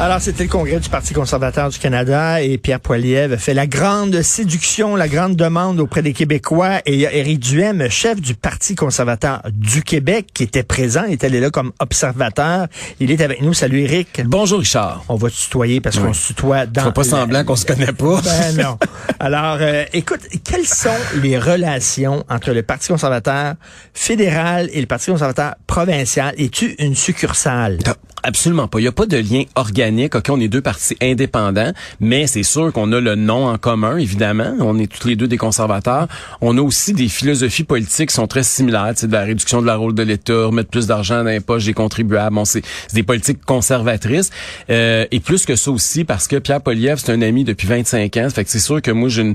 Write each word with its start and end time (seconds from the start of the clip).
Alors, 0.00 0.20
c'était 0.20 0.42
le 0.42 0.48
congrès 0.48 0.80
du 0.80 0.88
Parti 0.88 1.14
conservateur 1.14 1.70
du 1.70 1.78
Canada 1.78 2.42
et 2.42 2.58
Pierre 2.58 2.80
Poilievre 2.80 3.36
fait 3.36 3.54
la 3.54 3.68
grande 3.68 4.22
séduction, 4.22 4.96
la 4.96 5.06
grande 5.06 5.36
demande 5.36 5.78
auprès 5.78 6.02
des 6.02 6.12
Québécois. 6.12 6.80
Et 6.84 6.94
il 6.94 7.00
y 7.00 7.06
a 7.06 7.14
Éric 7.14 7.38
Duhem, 7.38 7.88
chef 7.88 8.20
du 8.20 8.34
Parti 8.34 8.74
conservateur 8.74 9.40
du 9.52 9.82
Québec, 9.82 10.26
qui 10.34 10.42
était 10.42 10.64
présent, 10.64 11.04
il 11.06 11.12
est 11.12 11.24
allé 11.24 11.38
là 11.38 11.50
comme 11.50 11.72
observateur. 11.78 12.66
Il 12.98 13.12
est 13.12 13.22
avec 13.22 13.40
nous. 13.40 13.54
Salut 13.54 13.80
Éric. 13.82 14.20
Bonjour 14.26 14.58
Richard. 14.58 15.04
On 15.08 15.14
va 15.14 15.30
te 15.30 15.36
tutoyer 15.36 15.80
parce 15.80 15.96
qu'on 15.98 16.12
se 16.12 16.26
tutoie 16.26 16.66
dans... 16.66 16.82
Faut 16.82 16.92
pas 16.92 17.04
semblant 17.04 17.44
qu'on 17.44 17.56
se 17.56 17.64
connaît 17.64 17.92
pas. 17.92 18.20
Ben 18.20 18.62
non. 18.62 18.78
Alors, 19.20 19.58
euh, 19.60 19.84
écoute, 19.92 20.20
quelles 20.42 20.66
sont 20.66 20.90
les 21.22 21.38
relations 21.38 22.24
entre 22.28 22.50
le 22.50 22.64
Parti 22.64 22.88
conservateur 22.88 23.54
fédéral 23.94 24.68
et 24.72 24.80
le 24.80 24.86
Parti 24.86 25.12
conservateur 25.12 25.54
provincial? 25.68 26.34
Es-tu 26.36 26.74
une 26.80 26.96
succursale? 26.96 27.78
Absolument 28.26 28.68
pas. 28.68 28.78
Il 28.78 28.82
n'y 28.82 28.88
a 28.88 28.92
pas 28.92 29.04
de 29.04 29.18
lien 29.18 29.42
organique. 29.54 30.14
OK, 30.14 30.30
on 30.30 30.40
est 30.40 30.48
deux 30.48 30.62
partis 30.62 30.96
indépendants, 31.02 31.72
mais 32.00 32.26
c'est 32.26 32.42
sûr 32.42 32.72
qu'on 32.72 32.90
a 32.92 32.98
le 32.98 33.16
nom 33.16 33.48
en 33.48 33.58
commun, 33.58 33.98
évidemment. 33.98 34.54
On 34.60 34.78
est 34.78 34.90
tous 34.90 35.06
les 35.06 35.14
deux 35.14 35.28
des 35.28 35.36
conservateurs. 35.36 36.08
On 36.40 36.56
a 36.56 36.62
aussi 36.62 36.94
des 36.94 37.08
philosophies 37.08 37.64
politiques 37.64 38.08
qui 38.08 38.14
sont 38.14 38.26
très 38.26 38.42
similaires. 38.42 38.92
C'est 38.96 39.08
de 39.08 39.12
la 39.12 39.24
réduction 39.24 39.60
de 39.60 39.66
la 39.66 39.76
rôle 39.76 39.94
de 39.94 40.02
l'État, 40.02 40.46
remettre 40.46 40.70
plus 40.70 40.86
d'argent 40.86 41.22
dans 41.22 41.30
les 41.30 41.40
poches 41.40 41.66
des 41.66 41.74
contribuables. 41.74 42.34
Bon, 42.34 42.46
c'est 42.46 42.62
des 42.94 43.02
politiques 43.02 43.44
conservatrices. 43.44 44.30
Euh, 44.70 45.04
et 45.10 45.20
plus 45.20 45.44
que 45.44 45.54
ça 45.54 45.70
aussi, 45.70 46.04
parce 46.04 46.26
que 46.26 46.36
Pierre 46.36 46.62
Poliev, 46.62 46.96
c'est 47.04 47.12
un 47.12 47.20
ami 47.20 47.44
depuis 47.44 47.68
25 47.68 48.16
ans. 48.16 48.30
Fait 48.30 48.44
que 48.44 48.50
c'est 48.50 48.58
sûr 48.58 48.80
que 48.80 48.90
moi, 48.90 49.10
j'ai, 49.10 49.34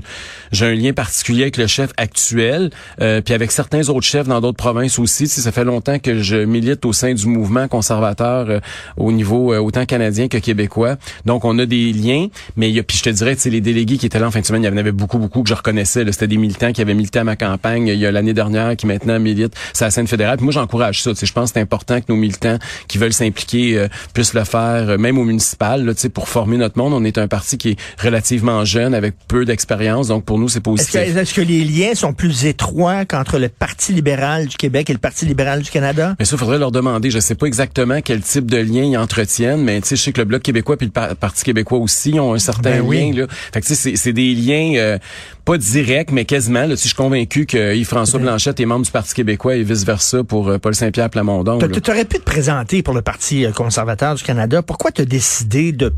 j'ai 0.50 0.66
un 0.66 0.74
lien 0.74 0.92
particulier 0.92 1.42
avec 1.42 1.58
le 1.58 1.68
chef 1.68 1.90
actuel, 1.96 2.70
euh, 3.00 3.20
puis 3.20 3.34
avec 3.34 3.52
certains 3.52 3.88
autres 3.88 4.06
chefs 4.06 4.26
dans 4.26 4.40
d'autres 4.40 4.58
provinces 4.58 4.98
aussi. 4.98 5.28
ça 5.28 5.52
fait 5.52 5.64
longtemps 5.64 6.00
que 6.00 6.20
je 6.20 6.38
milite 6.38 6.84
au 6.84 6.92
sein 6.92 7.14
du 7.14 7.28
mouvement 7.28 7.68
conservateur. 7.68 8.46
Euh, 8.50 8.58
au 8.96 9.12
niveau 9.12 9.52
euh, 9.52 9.58
autant 9.58 9.84
canadien 9.86 10.28
que 10.28 10.38
québécois. 10.38 10.96
Donc, 11.26 11.44
on 11.44 11.58
a 11.58 11.66
des 11.66 11.92
liens, 11.92 12.26
mais 12.56 12.68
il 12.68 12.76
y 12.76 12.80
a, 12.80 12.82
puis 12.82 12.96
je 12.96 13.02
te 13.02 13.10
dirais, 13.10 13.34
c'est 13.38 13.50
les 13.50 13.60
délégués 13.60 13.98
qui 13.98 14.06
étaient 14.06 14.18
là 14.18 14.28
en 14.28 14.30
fin 14.30 14.40
de 14.40 14.46
semaine, 14.46 14.62
il 14.62 14.66
y 14.66 14.70
en 14.70 14.76
avait 14.76 14.92
beaucoup, 14.92 15.18
beaucoup 15.18 15.42
que 15.42 15.48
je 15.48 15.54
reconnaissais. 15.54 16.04
C'était 16.10 16.26
des 16.26 16.36
militants 16.36 16.72
qui 16.72 16.80
avaient 16.80 16.94
milité 16.94 17.18
à 17.18 17.24
ma 17.24 17.36
campagne 17.36 17.88
il 17.88 17.98
y 17.98 18.06
a 18.06 18.12
l'année 18.12 18.34
dernière, 18.34 18.76
qui 18.76 18.86
maintenant 18.86 19.18
militent 19.18 19.54
c'est 19.72 19.84
la 19.84 19.90
scène 19.90 20.06
fédérale. 20.06 20.36
Puis 20.36 20.44
moi, 20.44 20.52
j'encourage 20.52 21.02
ça. 21.02 21.12
Je 21.20 21.32
pense 21.32 21.50
que 21.50 21.54
c'est 21.54 21.60
important 21.60 22.00
que 22.00 22.06
nos 22.08 22.16
militants 22.16 22.58
qui 22.88 22.98
veulent 22.98 23.12
s'impliquer 23.12 23.78
euh, 23.78 23.88
puissent 24.14 24.34
le 24.34 24.44
faire, 24.44 24.90
euh, 24.90 24.98
même 24.98 25.18
au 25.18 25.24
municipal, 25.24 25.84
là, 25.84 25.92
pour 26.12 26.28
former 26.28 26.56
notre 26.56 26.78
monde. 26.78 26.92
On 26.92 27.04
est 27.04 27.18
un 27.18 27.28
parti 27.28 27.58
qui 27.58 27.70
est 27.70 27.76
relativement 28.02 28.64
jeune, 28.64 28.94
avec 28.94 29.14
peu 29.28 29.44
d'expérience. 29.44 30.08
Donc, 30.08 30.24
pour 30.24 30.38
nous, 30.38 30.48
c'est 30.48 30.60
positif. 30.60 30.94
Est-ce 30.94 31.14
que, 31.14 31.18
est 31.20 31.34
que, 31.34 31.40
les 31.40 31.64
liens 31.64 31.94
sont 31.94 32.12
plus 32.12 32.46
étroits 32.46 33.04
qu'entre 33.04 33.38
le 33.38 33.48
Parti 33.48 33.92
libéral 33.92 34.46
du 34.46 34.56
Québec 34.56 34.90
et 34.90 34.92
le 34.92 34.98
Parti 34.98 35.26
libéral 35.26 35.62
du 35.62 35.70
Canada? 35.70 36.14
Mais 36.18 36.24
ça, 36.24 36.36
il 36.36 36.38
faudrait 36.38 36.58
leur 36.58 36.72
demander. 36.72 37.10
Je 37.10 37.18
sais 37.18 37.34
pas 37.34 37.46
exactement 37.46 38.00
quel 38.02 38.20
type 38.20 38.50
de 38.50 38.58
lien 38.58 38.69
ils 38.74 38.96
entretiennent, 38.96 39.62
mais 39.62 39.80
tu 39.80 39.88
sais, 39.88 39.96
je 39.96 40.02
sais 40.02 40.12
que 40.12 40.20
le 40.20 40.24
Bloc 40.24 40.42
québécois 40.42 40.76
puis 40.76 40.90
le 40.94 41.14
Parti 41.14 41.44
québécois 41.44 41.78
aussi 41.78 42.18
ont 42.18 42.34
un 42.34 42.38
certain 42.38 42.82
ben 42.82 42.90
lien. 42.90 43.12
Là. 43.14 43.26
Fait 43.52 43.60
que 43.60 43.66
tu 43.66 43.74
sais, 43.74 43.96
c'est 43.96 44.12
des 44.12 44.34
liens 44.34 44.74
euh, 44.76 44.98
pas 45.44 45.58
directs, 45.58 46.12
mais 46.12 46.24
quasiment. 46.24 46.60
Là, 46.60 46.70
je 46.70 46.74
suis 46.76 46.94
convaincu 46.94 47.46
que 47.46 47.74
Yves-François 47.74 48.18
ben 48.18 48.26
Blanchette 48.26 48.60
est 48.60 48.66
membre 48.66 48.84
du 48.84 48.90
Parti 48.90 49.14
québécois 49.14 49.56
et 49.56 49.62
vice-versa 49.62 50.24
pour 50.24 50.48
euh, 50.48 50.58
Paul 50.58 50.74
Saint-Pierre 50.74 51.10
Plamondon. 51.10 51.58
Tu 51.58 51.90
aurais 51.90 52.04
pu 52.04 52.18
te 52.18 52.24
présenter 52.24 52.82
pour 52.82 52.94
le 52.94 53.02
Parti 53.02 53.44
euh, 53.44 53.52
conservateur 53.52 54.14
du 54.14 54.22
Canada. 54.22 54.62
Pourquoi 54.62 54.90
tu 54.92 55.02
as 55.02 55.06
décidé 55.06 55.72
de, 55.72 55.92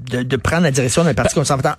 de, 0.00 0.22
de, 0.22 0.36
prendre 0.36 0.62
la 0.62 0.70
direction 0.70 1.04
d'un 1.04 1.14
Parti 1.14 1.34
ben, 1.34 1.42
conservateur 1.42 1.76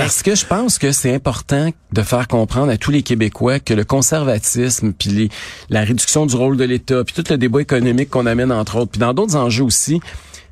Parce 0.00 0.24
que 0.24 0.34
je 0.34 0.44
pense 0.44 0.78
que 0.78 0.90
c'est 0.90 1.14
important 1.14 1.70
de 1.92 2.02
faire 2.02 2.26
comprendre 2.26 2.72
à 2.72 2.76
tous 2.76 2.90
les 2.90 3.02
Québécois 3.02 3.60
que 3.60 3.72
le 3.72 3.84
conservatisme, 3.84 4.92
puis 4.92 5.30
la 5.70 5.84
réduction 5.84 6.26
du 6.26 6.34
rôle 6.34 6.56
de 6.56 6.64
l'État, 6.64 7.04
puis 7.04 7.14
tout 7.14 7.24
le 7.30 7.38
débat 7.38 7.60
économique 7.60 8.10
qu'on 8.10 8.26
amène 8.26 8.50
entre 8.50 8.78
autres, 8.78 8.90
puis 8.90 8.98
dans 8.98 9.14
d'autres 9.14 9.36
enjeux 9.36 9.62
aussi, 9.62 10.00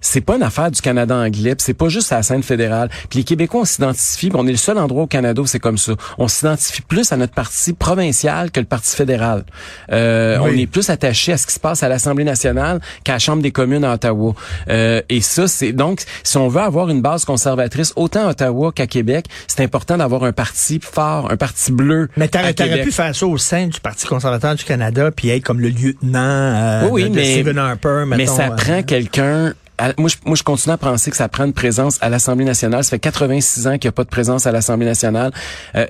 c'est 0.02 0.20
pas 0.20 0.36
une 0.36 0.42
affaire 0.42 0.70
du 0.70 0.80
Canada 0.82 1.16
anglais, 1.16 1.54
c'est 1.58 1.74
pas 1.74 1.88
juste 1.88 2.12
à 2.12 2.16
la 2.16 2.22
scène 2.22 2.42
fédérale. 2.42 2.90
Puis 3.08 3.20
les 3.20 3.24
Québécois, 3.24 3.62
on 3.62 3.64
s'identifie, 3.64 4.30
on 4.34 4.46
est 4.46 4.50
le 4.50 4.56
seul 4.58 4.76
endroit 4.76 5.04
au 5.04 5.06
Canada 5.06 5.40
où 5.40 5.46
c'est 5.46 5.60
comme 5.60 5.78
ça. 5.78 5.92
On 6.18 6.28
s'identifie 6.28 6.82
plus 6.82 7.12
à 7.12 7.16
notre 7.16 7.32
parti 7.32 7.72
provincial 7.72 8.50
que 8.50 8.60
le 8.60 8.66
parti 8.66 8.94
fédéral. 8.94 9.44
Euh, 9.90 10.38
On 10.42 10.48
est 10.48 10.66
plus 10.66 10.90
attaché 10.90 11.32
à 11.32 11.36
ce 11.38 11.46
qui 11.46 11.54
se 11.54 11.60
passe 11.60 11.82
à 11.82 11.88
l'Assemblée 11.88 12.24
nationale 12.24 12.80
qu'à 13.04 13.14
la 13.14 13.18
Chambre 13.18 13.42
des 13.42 13.52
communes 13.52 13.84
à 13.84 13.94
Ottawa. 13.94 14.34
Euh, 14.68 15.00
et 15.08 15.20
ça, 15.20 15.46
c'est 15.46 15.72
donc, 15.72 16.02
si 16.24 16.36
on 16.36 16.48
veut 16.48 16.60
avoir 16.60 16.90
une 16.90 17.00
base 17.00 17.24
conservatrice 17.24 17.92
autant 17.96 18.26
à 18.26 18.30
Ottawa 18.30 18.72
qu'à 18.72 18.86
Québec, 18.86 19.26
c'est 19.46 19.62
important 19.62 19.96
d'avoir 19.96 20.24
un 20.24 20.32
parti 20.32 20.80
fort, 20.82 21.30
un 21.30 21.36
parti 21.36 21.72
bleu. 21.72 22.08
Mais 22.16 22.28
t'aurais 22.28 22.82
pu 22.82 22.92
faire 22.92 23.14
ça 23.14 23.26
au 23.26 23.38
sein 23.38 23.66
du 23.68 23.80
Parti 23.80 24.06
conservateur 24.06 24.54
du 24.54 24.64
Canada, 24.64 25.10
puis 25.10 25.28
être 25.30 25.42
comme 25.42 25.60
le 25.60 25.68
lieutenant 25.68 26.18
euh, 26.18 26.88
oui, 26.90 27.04
de, 27.04 27.14
mais, 27.14 27.32
Stephen 27.32 27.58
Harper. 27.58 28.04
mais 28.06 28.26
ça 28.26 28.48
euh, 28.48 28.56
prend 28.56 28.82
quelqu'un 28.82 29.54
moi, 29.98 30.08
je, 30.08 30.16
moi, 30.24 30.36
je 30.36 30.42
continue 30.42 30.72
à 30.72 30.78
penser 30.78 31.10
que 31.10 31.16
ça 31.16 31.28
prend 31.28 31.50
présence 31.52 31.98
à 32.00 32.08
l'Assemblée 32.08 32.44
nationale. 32.44 32.84
Ça 32.84 32.90
fait 32.90 32.98
86 32.98 33.66
ans 33.66 33.78
qu'il 33.78 33.88
n'y 33.88 33.88
a 33.88 33.92
pas 33.92 34.04
de 34.04 34.08
présence 34.08 34.46
à 34.46 34.52
l'Assemblée 34.52 34.86
nationale. 34.86 35.32
Euh, 35.74 35.86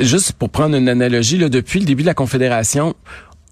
juste 0.00 0.32
pour 0.32 0.50
prendre 0.50 0.76
une 0.76 0.88
analogie, 0.88 1.38
là, 1.38 1.48
depuis 1.48 1.80
le 1.80 1.86
début 1.86 2.02
de 2.02 2.08
la 2.08 2.14
Confédération, 2.14 2.94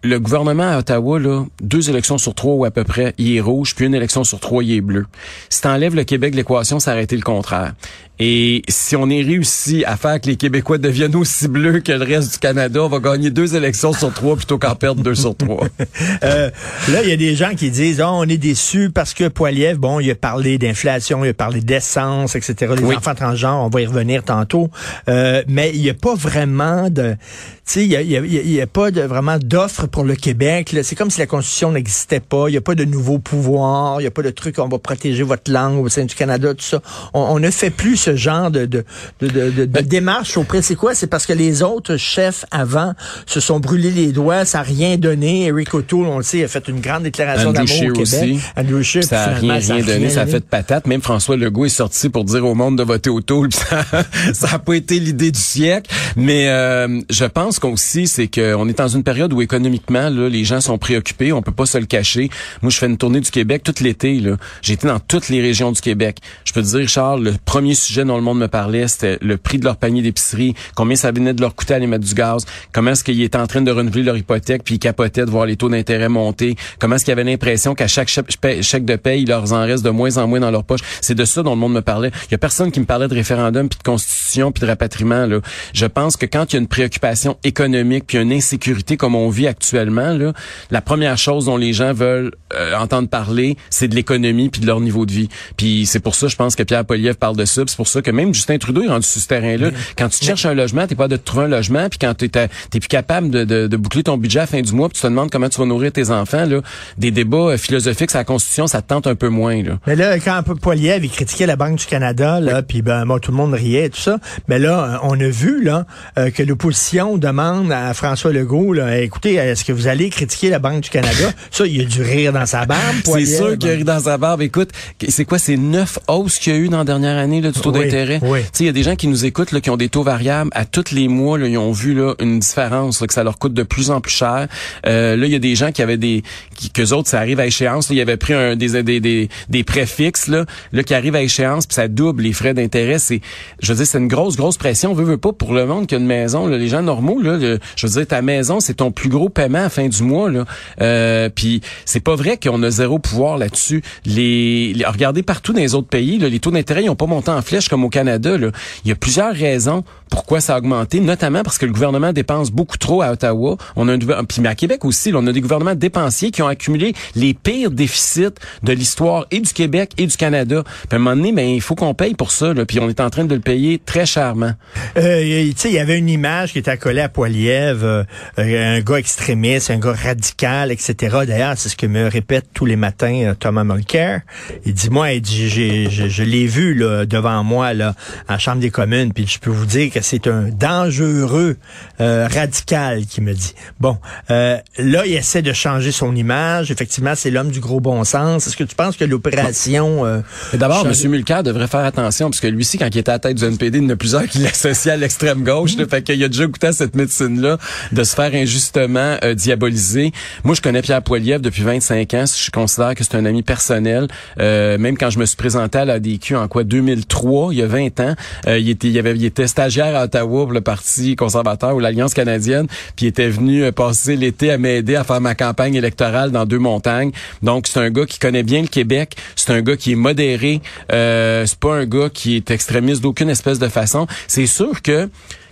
le 0.02 0.18
gouvernement 0.18 0.70
à 0.70 0.78
Ottawa, 0.78 1.18
là, 1.18 1.44
deux 1.60 1.90
élections 1.90 2.16
sur 2.16 2.34
trois 2.34 2.54
ou 2.54 2.64
à 2.64 2.70
peu 2.70 2.84
près, 2.84 3.14
il 3.18 3.36
est 3.36 3.40
rouge, 3.40 3.74
puis 3.74 3.86
une 3.86 3.94
élection 3.94 4.24
sur 4.24 4.40
trois, 4.40 4.64
il 4.64 4.72
est 4.72 4.80
bleu. 4.80 5.06
Si 5.50 5.60
t'enlèves 5.60 5.94
le 5.94 6.04
Québec 6.04 6.32
de 6.32 6.36
l'équation, 6.36 6.80
ça 6.80 6.92
aurait 6.92 7.04
été 7.04 7.16
le 7.16 7.22
contraire. 7.22 7.74
Et 8.22 8.60
si 8.68 8.96
on 8.96 9.08
est 9.08 9.22
réussi 9.22 9.82
à 9.86 9.96
faire 9.96 10.20
que 10.20 10.26
les 10.26 10.36
Québécois 10.36 10.76
deviennent 10.76 11.16
aussi 11.16 11.48
bleus 11.48 11.80
que 11.80 11.90
le 11.90 12.04
reste 12.04 12.34
du 12.34 12.38
Canada, 12.38 12.84
on 12.84 12.88
va 12.88 12.98
gagner 12.98 13.30
deux 13.30 13.56
élections 13.56 13.94
sur 13.94 14.12
trois 14.12 14.36
plutôt 14.36 14.58
qu'en 14.58 14.74
perdre 14.74 15.02
deux 15.02 15.14
sur 15.14 15.34
trois. 15.34 15.66
euh, 16.22 16.50
là, 16.90 17.02
il 17.02 17.08
y 17.08 17.12
a 17.12 17.16
des 17.16 17.34
gens 17.34 17.54
qui 17.56 17.70
disent, 17.70 18.02
oh, 18.04 18.10
on 18.10 18.28
est 18.28 18.36
déçus 18.36 18.90
parce 18.90 19.14
que 19.14 19.28
Poiliev, 19.28 19.78
bon, 19.78 20.00
il 20.00 20.10
a 20.10 20.14
parlé 20.14 20.58
d'inflation, 20.58 21.24
il 21.24 21.30
a 21.30 21.34
parlé 21.34 21.62
d'essence, 21.62 22.36
etc. 22.36 22.74
Les 22.76 22.94
enfants 22.94 23.14
transgenres, 23.14 23.64
on 23.64 23.70
va 23.70 23.80
y 23.80 23.86
revenir 23.86 24.22
tantôt. 24.22 24.68
Euh, 25.08 25.42
mais 25.48 25.70
il 25.72 25.80
n'y 25.80 25.88
a 25.88 25.94
pas 25.94 26.14
vraiment 26.14 26.90
de, 26.90 27.12
tu 27.12 27.18
sais, 27.64 27.84
il 27.84 28.52
y 28.52 28.60
a, 28.60 28.66
pas 28.66 28.90
de, 28.90 29.00
vraiment 29.00 29.38
d'offre 29.38 29.86
pour 29.86 30.04
le 30.04 30.14
Québec. 30.14 30.76
C'est 30.82 30.94
comme 30.94 31.10
si 31.10 31.20
la 31.20 31.26
Constitution 31.26 31.72
n'existait 31.72 32.20
pas. 32.20 32.48
Il 32.48 32.52
n'y 32.52 32.58
a 32.58 32.60
pas 32.60 32.74
de 32.74 32.84
nouveaux 32.84 33.18
pouvoirs. 33.18 34.00
Il 34.00 34.02
n'y 34.02 34.08
a 34.08 34.10
pas 34.10 34.22
de 34.22 34.30
truc, 34.30 34.58
on 34.58 34.68
va 34.68 34.78
protéger 34.78 35.22
votre 35.22 35.50
langue 35.50 35.82
au 35.82 35.88
sein 35.88 36.04
du 36.04 36.14
Canada, 36.14 36.52
tout 36.52 36.64
ça. 36.64 36.82
On, 37.14 37.20
on 37.20 37.38
ne 37.38 37.50
fait 37.50 37.70
plus 37.70 37.96
ce 37.96 38.09
genre 38.16 38.50
de, 38.50 38.66
de, 38.66 38.84
de, 39.20 39.28
de, 39.28 39.64
de 39.64 39.80
démarche 39.80 40.36
auprès. 40.36 40.62
C'est 40.62 40.74
quoi? 40.74 40.94
C'est 40.94 41.06
parce 41.06 41.26
que 41.26 41.32
les 41.32 41.62
autres 41.62 41.96
chefs 41.96 42.44
avant 42.50 42.94
se 43.26 43.40
sont 43.40 43.60
brûlés 43.60 43.90
les 43.90 44.12
doigts, 44.12 44.44
ça 44.44 44.58
n'a 44.58 44.64
rien 44.64 44.96
donné. 44.96 45.46
Eric 45.46 45.74
O'Toole, 45.74 46.06
on 46.06 46.18
le 46.18 46.24
sait, 46.24 46.44
a 46.44 46.48
fait 46.48 46.68
une 46.68 46.80
grande 46.80 47.02
déclaration 47.02 47.52
d'amour 47.52 47.76
au 47.76 47.92
Québec. 47.92 48.00
Aussi. 48.00 48.40
Andrew 48.56 48.82
Scheer, 48.82 49.04
ça 49.04 49.26
n'a 49.26 49.34
rien, 49.34 49.54
rien, 49.54 49.84
donné, 49.84 50.10
ça 50.10 50.22
a 50.22 50.26
fait 50.26 50.40
de 50.40 50.44
patate. 50.44 50.86
Même 50.86 51.02
François 51.02 51.36
Legault 51.36 51.66
est 51.66 51.68
sorti 51.68 52.08
pour 52.08 52.24
dire 52.24 52.44
au 52.46 52.54
monde 52.54 52.78
de 52.78 52.82
voter 52.82 53.10
O'Toole. 53.10 53.50
Ça 54.32 54.52
n'a 54.52 54.58
pas 54.58 54.74
été 54.74 54.98
l'idée 54.98 55.30
du 55.30 55.40
siècle. 55.40 55.90
Mais 56.16 56.48
euh, 56.48 57.00
je 57.10 57.24
pense 57.24 57.58
qu'aussi, 57.58 58.06
c'est 58.06 58.28
qu'on 58.28 58.68
est 58.68 58.78
dans 58.78 58.88
une 58.88 59.02
période 59.02 59.32
où 59.32 59.42
économiquement, 59.42 60.08
là, 60.08 60.28
les 60.28 60.44
gens 60.44 60.60
sont 60.60 60.78
préoccupés. 60.78 61.32
On 61.32 61.42
peut 61.42 61.52
pas 61.52 61.66
se 61.66 61.78
le 61.78 61.86
cacher. 61.86 62.30
Moi, 62.62 62.70
je 62.70 62.78
fais 62.78 62.86
une 62.86 62.96
tournée 62.96 63.20
du 63.20 63.30
Québec 63.30 63.62
tout 63.64 63.74
l'été. 63.80 64.22
J'ai 64.62 64.74
été 64.74 64.86
dans 64.86 65.00
toutes 65.00 65.28
les 65.28 65.40
régions 65.40 65.72
du 65.72 65.80
Québec. 65.80 66.18
Je 66.44 66.52
peux 66.52 66.62
te 66.62 66.66
dire, 66.66 66.88
Charles, 66.88 67.22
le 67.22 67.34
premier 67.44 67.74
sujet 67.74 67.99
dont 68.04 68.16
le 68.16 68.22
monde 68.22 68.38
me 68.38 68.48
parlait, 68.48 68.88
c'était 68.88 69.18
le 69.20 69.36
prix 69.36 69.58
de 69.58 69.64
leur 69.64 69.76
panier 69.76 70.02
d'épicerie, 70.02 70.54
combien 70.74 70.96
ça 70.96 71.12
venait 71.12 71.34
de 71.34 71.40
leur 71.40 71.54
coûter 71.54 71.74
à 71.74 71.76
aller 71.76 71.86
mettre 71.86 72.04
du 72.04 72.14
gaz, 72.14 72.44
comment 72.72 72.92
est-ce 72.92 73.04
qu'ils 73.04 73.22
étaient 73.22 73.38
en 73.38 73.46
train 73.46 73.62
de 73.62 73.70
renouveler 73.70 74.02
leur 74.02 74.16
hypothèque, 74.16 74.62
puis 74.64 74.76
ils 74.76 74.78
capotaient 74.78 75.24
de 75.24 75.30
voir 75.30 75.46
les 75.46 75.56
taux 75.56 75.68
d'intérêt 75.68 76.08
monter, 76.08 76.56
comment 76.78 76.96
est-ce 76.96 77.04
qu'ils 77.04 77.12
avaient 77.12 77.24
l'impression 77.24 77.74
qu'à 77.74 77.86
chaque 77.86 78.08
chèque 78.08 78.84
de 78.84 78.96
paye, 78.96 79.22
il 79.22 79.28
leur 79.28 79.52
en 79.52 79.62
reste 79.62 79.84
de 79.84 79.90
moins 79.90 80.16
en 80.16 80.26
moins 80.26 80.40
dans 80.40 80.50
leur 80.50 80.64
poche. 80.64 80.80
C'est 81.00 81.14
de 81.14 81.24
ça 81.24 81.42
dont 81.42 81.50
le 81.50 81.60
monde 81.60 81.72
me 81.72 81.82
parlait. 81.82 82.10
Il 82.28 82.32
y 82.32 82.34
a 82.34 82.38
personne 82.38 82.70
qui 82.70 82.80
me 82.80 82.86
parlait 82.86 83.08
de 83.08 83.14
référendum, 83.14 83.68
puis 83.68 83.78
de 83.78 83.82
constitution, 83.82 84.52
puis 84.52 84.62
de 84.62 84.66
rapatriement. 84.66 85.26
Là. 85.26 85.40
Je 85.72 85.86
pense 85.86 86.16
que 86.16 86.26
quand 86.26 86.52
il 86.52 86.56
y 86.56 86.58
a 86.58 86.60
une 86.60 86.68
préoccupation 86.68 87.36
économique, 87.44 88.04
puis 88.06 88.18
une 88.18 88.32
insécurité 88.32 88.96
comme 88.96 89.14
on 89.14 89.28
vit 89.28 89.46
actuellement, 89.46 90.12
là, 90.12 90.32
la 90.70 90.80
première 90.80 91.18
chose 91.18 91.46
dont 91.46 91.56
les 91.56 91.72
gens 91.72 91.92
veulent 91.92 92.32
euh, 92.54 92.74
entendre 92.76 93.08
parler, 93.08 93.56
c'est 93.70 93.88
de 93.88 93.94
l'économie 93.94 94.48
puis 94.48 94.60
de 94.60 94.66
leur 94.66 94.80
niveau 94.80 95.06
de 95.06 95.12
vie. 95.12 95.28
Puis 95.56 95.86
c'est 95.86 96.00
pour 96.00 96.14
ça, 96.14 96.28
je 96.28 96.36
pense 96.36 96.56
que 96.56 96.62
Pierre 96.62 96.84
Poliev 96.84 97.14
parle 97.14 97.36
de 97.36 97.44
ça. 97.44 97.62
C'est 97.66 97.76
pour 97.76 97.88
ça 97.90 98.02
que 98.02 98.10
même 98.10 98.34
Justin 98.34 98.58
Trudeau 98.58 98.82
est 98.82 98.88
rendu 98.88 99.06
sur 99.06 99.20
ce 99.20 99.28
terrain-là. 99.28 99.70
Quand 99.96 100.08
tu 100.08 100.24
cherches 100.24 100.46
un 100.46 100.54
logement, 100.54 100.86
t'es 100.86 100.94
pas 100.94 101.08
de 101.08 101.16
trouver 101.16 101.44
un 101.44 101.48
logement, 101.48 101.88
puis 101.88 101.98
quand 101.98 102.14
t'es 102.14 102.28
t'es 102.28 102.80
plus 102.80 102.88
capable 102.88 103.30
de, 103.30 103.44
de, 103.44 103.66
de, 103.66 103.76
boucler 103.76 104.02
ton 104.02 104.16
budget 104.16 104.40
à 104.40 104.42
la 104.42 104.46
fin 104.46 104.60
du 104.60 104.72
mois, 104.72 104.88
puis 104.88 104.96
tu 104.96 105.02
te 105.02 105.06
demandes 105.06 105.30
comment 105.30 105.48
tu 105.48 105.58
vas 105.58 105.66
nourrir 105.66 105.92
tes 105.92 106.10
enfants, 106.10 106.44
là, 106.44 106.60
des 106.98 107.10
débats 107.10 107.36
euh, 107.36 107.56
philosophiques 107.56 108.10
sur 108.10 108.18
la 108.18 108.24
Constitution, 108.24 108.66
ça 108.66 108.82
te 108.82 108.88
tente 108.88 109.06
un 109.06 109.14
peu 109.14 109.28
moins. 109.28 109.62
Là. 109.62 109.78
Mais 109.86 109.96
là, 109.96 110.18
quand 110.18 110.42
Poiliev 110.60 111.04
il 111.04 111.10
critiquait 111.10 111.46
la 111.46 111.56
Banque 111.56 111.78
du 111.78 111.86
Canada, 111.86 112.40
là, 112.40 112.62
puis 112.62 112.82
ben 112.82 113.04
moi 113.04 113.20
tout 113.20 113.30
le 113.30 113.36
monde 113.36 113.54
riait 113.54 113.86
et 113.86 113.90
tout 113.90 114.00
ça, 114.00 114.18
mais 114.48 114.58
là, 114.58 115.00
on 115.02 115.18
a 115.18 115.28
vu 115.28 115.62
là 115.62 115.86
euh, 116.18 116.30
que 116.30 116.42
l'opposition 116.42 117.16
demande 117.18 117.72
à 117.72 117.92
François 117.94 118.32
Legault, 118.32 118.72
là, 118.72 119.00
écoutez, 119.00 119.34
est-ce 119.34 119.64
que 119.64 119.72
vous 119.72 119.86
allez 119.86 120.10
critiquer 120.10 120.50
la 120.50 120.58
Banque 120.58 120.82
du 120.82 120.90
Canada? 120.90 121.32
Ça, 121.50 121.66
il 121.66 121.76
y 121.76 121.80
a 121.80 121.84
du 121.84 122.02
rire 122.02 122.32
dans 122.32 122.46
sa 122.46 122.66
barbe. 122.66 122.96
c'est 123.04 123.26
sûr 123.26 123.58
qu'il 123.58 123.68
y 123.68 123.72
a 123.72 123.76
rire 123.76 123.84
dans 123.84 124.00
sa 124.00 124.18
barbe. 124.18 124.42
Écoute, 124.42 124.70
c'est 125.08 125.24
quoi 125.24 125.38
ces 125.38 125.56
neuf 125.56 125.98
hausses 126.08 126.38
qu'il 126.38 126.52
y 126.52 126.56
a 126.56 126.58
eu 126.58 126.68
dans 126.68 126.78
la 126.78 126.84
dernière 126.84 127.18
année 127.18 127.40
là, 127.40 127.50
du 127.50 127.60
taux 127.60 127.69
d'intérêt? 127.72 128.20
Oui. 128.22 128.40
Il 128.58 128.66
y 128.66 128.68
a 128.68 128.72
des 128.72 128.82
gens 128.82 128.96
qui 128.96 129.08
nous 129.08 129.24
écoutent, 129.24 129.52
là, 129.52 129.60
qui 129.60 129.70
ont 129.70 129.76
des 129.76 129.88
taux 129.88 130.02
variables. 130.02 130.50
À 130.54 130.64
tous 130.64 130.92
les 130.92 131.08
mois, 131.08 131.38
là, 131.38 131.46
ils 131.48 131.58
ont 131.58 131.72
vu 131.72 131.94
là, 131.94 132.14
une 132.20 132.38
différence, 132.38 133.00
là, 133.00 133.06
que 133.06 133.14
ça 133.14 133.24
leur 133.24 133.38
coûte 133.38 133.54
de 133.54 133.62
plus 133.62 133.90
en 133.90 134.00
plus 134.00 134.12
cher. 134.12 134.48
Euh, 134.86 135.16
là, 135.16 135.26
il 135.26 135.32
y 135.32 135.36
a 135.36 135.38
des 135.38 135.54
gens 135.54 135.72
qui 135.72 135.82
avaient 135.82 135.96
des... 135.96 136.22
Qui, 136.56 136.70
qu'eux 136.70 136.92
autres, 136.92 137.08
ça 137.08 137.18
arrive 137.18 137.40
à 137.40 137.46
échéance. 137.46 137.88
Là, 137.88 137.96
ils 137.96 138.00
avaient 138.00 138.16
pris 138.16 138.34
un, 138.34 138.56
des, 138.56 138.82
des, 138.82 139.00
des, 139.00 139.28
des 139.48 139.64
prêts 139.64 139.86
fixes 139.86 140.28
là, 140.28 140.44
là, 140.72 140.82
qui 140.82 140.94
arrivent 140.94 141.16
à 141.16 141.22
échéance, 141.22 141.66
puis 141.66 141.74
ça 141.74 141.88
double 141.88 142.22
les 142.22 142.32
frais 142.32 142.54
d'intérêt. 142.54 142.98
C'est, 142.98 143.20
je 143.60 143.72
veux 143.72 143.78
dire, 143.78 143.86
c'est 143.86 143.98
une 143.98 144.08
grosse, 144.08 144.36
grosse 144.36 144.56
pression. 144.56 144.92
On 144.92 144.94
veut, 144.94 145.04
veut 145.04 145.18
pas 145.18 145.32
pour 145.32 145.54
le 145.54 145.66
monde 145.66 145.86
qui 145.86 145.94
a 145.94 145.98
une 145.98 146.06
maison. 146.06 146.46
Là, 146.46 146.56
les 146.56 146.68
gens 146.68 146.82
normaux, 146.82 147.20
là, 147.20 147.38
je 147.76 147.86
veux 147.86 147.92
dire, 147.92 148.06
ta 148.06 148.22
maison, 148.22 148.60
c'est 148.60 148.74
ton 148.74 148.90
plus 148.90 149.08
gros 149.08 149.28
paiement 149.28 149.58
à 149.58 149.62
la 149.62 149.68
fin 149.68 149.88
du 149.88 150.02
mois. 150.02 150.30
Là. 150.30 150.44
Euh, 150.80 151.28
puis 151.28 151.60
c'est 151.84 152.00
pas 152.00 152.14
vrai 152.14 152.38
qu'on 152.38 152.62
a 152.62 152.70
zéro 152.70 152.98
pouvoir 152.98 153.38
là-dessus. 153.38 153.82
Les, 154.04 154.74
regardez 154.86 155.22
partout 155.22 155.52
dans 155.52 155.60
les 155.60 155.74
autres 155.74 155.88
pays, 155.88 156.18
là, 156.18 156.28
les 156.28 156.38
taux 156.38 156.50
d'intérêt 156.50 156.82
n'ont 156.84 156.96
pas 156.96 157.06
monté 157.06 157.30
en 157.30 157.42
flèche 157.42 157.59
comme 157.68 157.84
au 157.84 157.88
Canada. 157.88 158.36
Il 158.84 158.88
y 158.88 158.92
a 158.92 158.96
plusieurs 158.96 159.34
raisons 159.34 159.84
pourquoi 160.10 160.40
ça 160.40 160.54
a 160.54 160.58
augmenté, 160.58 161.00
notamment 161.00 161.42
parce 161.42 161.56
que 161.56 161.66
le 161.66 161.72
gouvernement 161.72 162.12
dépense 162.12 162.50
beaucoup 162.50 162.76
trop 162.76 163.00
à 163.00 163.12
Ottawa. 163.12 163.56
On 163.76 163.88
a 163.88 163.94
un, 163.94 164.24
puis 164.24 164.46
à 164.46 164.54
Québec 164.54 164.84
aussi, 164.84 165.12
on 165.14 165.26
a 165.26 165.32
des 165.32 165.40
gouvernements 165.40 165.74
dépensiers 165.74 166.32
qui 166.32 166.42
ont 166.42 166.48
accumulé 166.48 166.94
les 167.14 167.32
pires 167.32 167.70
déficits 167.70 168.34
de 168.62 168.72
l'histoire 168.72 169.26
et 169.30 169.40
du 169.40 169.52
Québec 169.52 169.92
et 169.98 170.06
du 170.06 170.16
Canada. 170.16 170.64
Puis 170.64 170.88
à 170.90 170.96
un 170.96 170.98
moment 170.98 171.16
donné, 171.16 171.32
ben, 171.32 171.46
il 171.46 171.60
faut 171.60 171.76
qu'on 171.76 171.94
paye 171.94 172.14
pour 172.14 172.32
ça. 172.32 172.52
Là, 172.52 172.66
puis 172.66 172.80
on 172.80 172.88
est 172.88 173.00
en 173.00 173.08
train 173.08 173.24
de 173.24 173.34
le 173.34 173.40
payer 173.40 173.78
très 173.78 174.04
chèrement. 174.04 174.52
Euh, 174.96 175.22
tu 175.50 175.52
sais, 175.56 175.68
il 175.68 175.74
y 175.74 175.78
avait 175.78 175.98
une 175.98 176.08
image 176.08 176.52
qui 176.52 176.58
était 176.58 176.72
accolée 176.72 177.02
à 177.02 177.08
Poiliev, 177.08 177.84
euh, 177.84 178.04
un 178.36 178.80
gars 178.80 178.96
extrémiste, 178.96 179.70
un 179.70 179.78
gars 179.78 179.92
radical, 179.92 180.72
etc. 180.72 181.18
D'ailleurs, 181.26 181.54
c'est 181.56 181.68
ce 181.68 181.76
que 181.76 181.86
me 181.86 182.08
répète 182.08 182.46
tous 182.52 182.66
les 182.66 182.76
matins 182.76 183.22
euh, 183.26 183.34
Thomas 183.34 183.64
Mulcair. 183.64 184.22
Il 184.64 184.74
dit, 184.74 184.90
moi, 184.90 185.12
il 185.12 185.22
dit, 185.22 185.48
je 185.48 186.22
l'ai 186.22 186.46
vu 186.46 186.74
là, 186.74 187.06
devant 187.06 187.44
moi 187.44 187.49
là, 187.50 187.94
à 188.28 188.32
la 188.32 188.38
Chambre 188.38 188.60
des 188.60 188.70
communes, 188.70 189.12
puis 189.12 189.26
je 189.26 189.38
peux 189.38 189.50
vous 189.50 189.66
dire 189.66 189.92
que 189.92 190.00
c'est 190.00 190.26
un 190.26 190.48
dangereux 190.48 191.56
euh, 192.00 192.28
radical 192.32 193.06
qui 193.06 193.20
me 193.20 193.34
dit. 193.34 193.54
Bon, 193.80 193.98
euh, 194.30 194.56
là, 194.78 195.06
il 195.06 195.14
essaie 195.14 195.42
de 195.42 195.52
changer 195.52 195.92
son 195.92 196.14
image. 196.14 196.70
Effectivement, 196.70 197.14
c'est 197.14 197.30
l'homme 197.30 197.50
du 197.50 197.60
gros 197.60 197.80
bon 197.80 198.04
sens. 198.04 198.46
Est-ce 198.46 198.56
que 198.56 198.64
tu 198.64 198.74
penses 198.74 198.96
que 198.96 199.04
l'opération... 199.04 200.06
Euh, 200.06 200.20
D'abord, 200.54 200.86
M. 200.86 201.10
Mulcair 201.10 201.42
devrait 201.42 201.68
faire 201.68 201.84
attention, 201.84 202.30
parce 202.30 202.40
que 202.40 202.46
lui 202.46 202.60
aussi, 202.60 202.78
quand 202.78 202.88
il 202.92 202.98
était 202.98 203.10
à 203.10 203.14
la 203.14 203.18
tête 203.18 203.36
du 203.36 203.44
NPD, 203.44 203.78
il 203.78 203.84
y 203.84 203.86
en 203.86 203.90
a 203.90 203.96
plusieurs 203.96 204.26
qui 204.26 204.38
l'associaient 204.42 204.92
à 204.92 204.96
l'extrême 204.96 205.42
gauche. 205.42 205.76
Là, 205.76 205.86
fait 205.88 206.02
qu'il 206.02 206.22
a 206.22 206.28
déjà 206.28 206.46
goûté 206.46 206.68
à 206.68 206.72
cette 206.72 206.94
médecine-là 206.94 207.58
de 207.92 208.04
se 208.04 208.14
faire 208.14 208.32
injustement 208.34 209.16
euh, 209.24 209.34
diaboliser. 209.34 210.12
Moi, 210.44 210.54
je 210.54 210.60
connais 210.60 210.82
Pierre 210.82 211.02
Poilievre 211.02 211.40
depuis 211.40 211.62
25 211.62 212.14
ans. 212.14 212.24
Je 212.26 212.50
considère 212.50 212.94
que 212.94 213.04
c'est 213.04 213.16
un 213.16 213.24
ami 213.24 213.42
personnel. 213.42 214.08
Euh, 214.38 214.78
même 214.78 214.96
quand 214.96 215.10
je 215.10 215.18
me 215.18 215.26
suis 215.26 215.36
présenté 215.36 215.78
à 215.78 215.84
la 215.84 215.98
DQ 216.00 216.36
en 216.36 216.48
quoi 216.48 216.64
2003, 216.64 217.39
il 217.50 217.58
y 217.58 217.62
a 217.62 217.66
20 217.66 218.00
ans, 218.00 218.14
euh, 218.46 218.58
il 218.58 218.68
était 218.68 218.98
avait, 218.98 219.14
il 219.16 219.24
était 219.24 219.46
stagiaire 219.46 219.96
à 219.96 220.04
Ottawa 220.04 220.44
pour 220.44 220.52
le 220.52 220.60
Parti 220.60 221.16
conservateur 221.16 221.74
ou 221.74 221.80
l'Alliance 221.80 222.14
canadienne, 222.14 222.66
puis 222.96 223.06
il 223.06 223.08
était 223.08 223.28
venu 223.28 223.70
passer 223.72 224.16
l'été 224.16 224.50
à 224.50 224.58
m'aider 224.58 224.96
à 224.96 225.04
faire 225.04 225.20
ma 225.20 225.34
campagne 225.34 225.74
électorale 225.74 226.30
dans 226.30 226.46
deux 226.46 226.58
montagnes. 226.58 227.12
Donc 227.42 227.66
c'est 227.66 227.80
un 227.80 227.90
gars 227.90 228.06
qui 228.06 228.18
connaît 228.18 228.42
bien 228.42 228.62
le 228.62 228.68
Québec, 228.68 229.16
c'est 229.36 229.50
un 229.52 229.62
gars 229.62 229.76
qui 229.76 229.92
est 229.92 229.96
modéré, 229.96 230.60
euh, 230.92 231.44
c'est 231.46 231.58
pas 231.58 231.74
un 231.74 231.86
gars 231.86 232.10
qui 232.12 232.36
est 232.36 232.50
extrémiste 232.50 233.02
d'aucune 233.02 233.30
espèce 233.30 233.58
de 233.58 233.68
façon. 233.68 234.06
C'est 234.28 234.46
sûr 234.46 234.82
que 234.82 235.08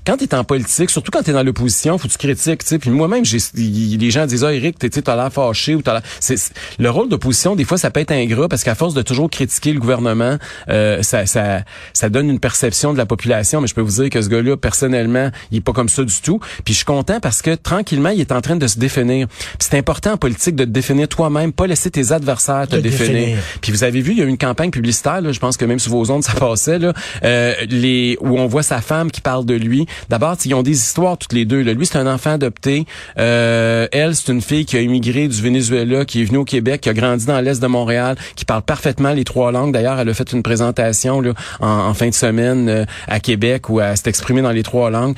quand 0.08 0.16
tu 0.16 0.24
es 0.24 0.34
en 0.34 0.42
politique, 0.42 0.88
surtout 0.88 1.10
quand 1.10 1.22
tu 1.22 1.30
es 1.30 1.32
dans 1.34 1.42
l'opposition, 1.42 1.98
faut 1.98 2.08
que 2.08 2.12
tu 2.12 2.18
critiques, 2.18 2.62
tu 2.62 2.68
sais. 2.68 2.78
Puis 2.78 2.88
moi-même, 2.88 3.26
j'ai 3.26 3.36
les 3.54 4.10
gens 4.10 4.24
disent 4.24 4.42
"Ah 4.42 4.54
Eric, 4.54 4.78
tu 4.78 4.88
as 5.06 5.16
l'air 5.16 5.30
fâché 5.30 5.74
ou 5.74 5.82
t'as 5.82 6.00
c'est 6.18 6.36
le 6.78 6.88
rôle 6.88 7.10
d'opposition 7.10 7.56
des 7.56 7.64
fois 7.64 7.76
ça 7.76 7.90
peut 7.90 8.00
être 8.00 8.12
ingrat 8.12 8.48
parce 8.48 8.64
qu'à 8.64 8.74
force 8.74 8.94
de 8.94 9.02
toujours 9.02 9.28
critiquer 9.28 9.74
le 9.74 9.80
gouvernement, 9.80 10.38
euh, 10.70 11.02
ça, 11.02 11.26
ça 11.26 11.60
ça 11.92 12.08
donne 12.08 12.30
une 12.30 12.40
perception 12.40 12.94
de 12.94 12.98
la 12.98 13.04
population, 13.04 13.60
mais 13.60 13.66
je 13.66 13.74
peux 13.74 13.82
vous 13.82 14.00
dire 14.00 14.08
que 14.08 14.22
ce 14.22 14.30
gars-là 14.30 14.56
personnellement, 14.56 15.30
il 15.50 15.58
est 15.58 15.60
pas 15.60 15.72
comme 15.72 15.90
ça 15.90 16.04
du 16.04 16.20
tout. 16.22 16.40
Puis 16.64 16.72
je 16.72 16.78
suis 16.78 16.86
content 16.86 17.20
parce 17.20 17.42
que 17.42 17.54
tranquillement, 17.54 18.08
il 18.08 18.22
est 18.22 18.32
en 18.32 18.40
train 18.40 18.56
de 18.56 18.66
se 18.66 18.78
définir. 18.78 19.26
c'est 19.58 19.76
important 19.76 20.12
en 20.12 20.16
politique 20.16 20.56
de 20.56 20.64
te 20.64 20.70
définir 20.70 21.08
toi-même, 21.08 21.52
pas 21.52 21.66
laisser 21.66 21.90
tes 21.90 22.12
adversaires 22.12 22.66
te 22.66 22.76
définir. 22.76 23.36
Puis 23.60 23.72
vous 23.72 23.84
avez 23.84 24.00
vu, 24.00 24.12
il 24.12 24.18
y 24.18 24.22
a 24.22 24.24
eu 24.24 24.28
une 24.28 24.38
campagne 24.38 24.70
publicitaire 24.70 25.20
là, 25.20 25.32
je 25.32 25.38
pense 25.38 25.58
que 25.58 25.66
même 25.66 25.78
sur 25.78 25.92
vos 25.92 26.10
ondes 26.10 26.24
ça 26.24 26.32
passait 26.32 26.78
là, 26.78 26.94
euh, 27.24 27.52
les 27.68 28.16
où 28.22 28.38
on 28.38 28.46
voit 28.46 28.62
sa 28.62 28.80
femme 28.80 29.10
qui 29.10 29.20
parle 29.20 29.44
de 29.44 29.54
lui. 29.54 29.86
D'abord, 30.08 30.36
ils 30.44 30.54
ont 30.54 30.62
des 30.62 30.72
histoires 30.72 31.18
toutes 31.18 31.32
les 31.32 31.44
deux. 31.44 31.62
Là. 31.62 31.74
Lui, 31.74 31.86
c'est 31.86 31.98
un 31.98 32.06
enfant 32.06 32.32
adopté. 32.32 32.86
Euh, 33.18 33.86
elle, 33.92 34.14
c'est 34.14 34.32
une 34.32 34.40
fille 34.40 34.64
qui 34.64 34.76
a 34.76 34.80
immigré 34.80 35.28
du 35.28 35.40
Venezuela, 35.40 36.04
qui 36.04 36.22
est 36.22 36.24
venue 36.24 36.38
au 36.38 36.44
Québec, 36.44 36.82
qui 36.82 36.88
a 36.88 36.94
grandi 36.94 37.26
dans 37.26 37.40
l'est 37.40 37.60
de 37.60 37.66
Montréal, 37.66 38.16
qui 38.36 38.44
parle 38.44 38.62
parfaitement 38.62 39.12
les 39.12 39.24
trois 39.24 39.52
langues. 39.52 39.72
D'ailleurs, 39.72 39.98
elle 39.98 40.08
a 40.08 40.14
fait 40.14 40.32
une 40.32 40.42
présentation 40.42 41.22
en, 41.60 41.94
fin 41.94 42.08
de 42.08 42.14
semaine 42.14 42.68
euh, 42.68 42.84
à 43.06 43.20
Québec 43.20 43.68
où 43.68 43.80
elle 43.80 43.96
s'est 43.96 44.08
exprimée 44.08 44.42
dans 44.42 44.52
les 44.52 44.62
trois 44.62 44.90
langues. 44.90 45.16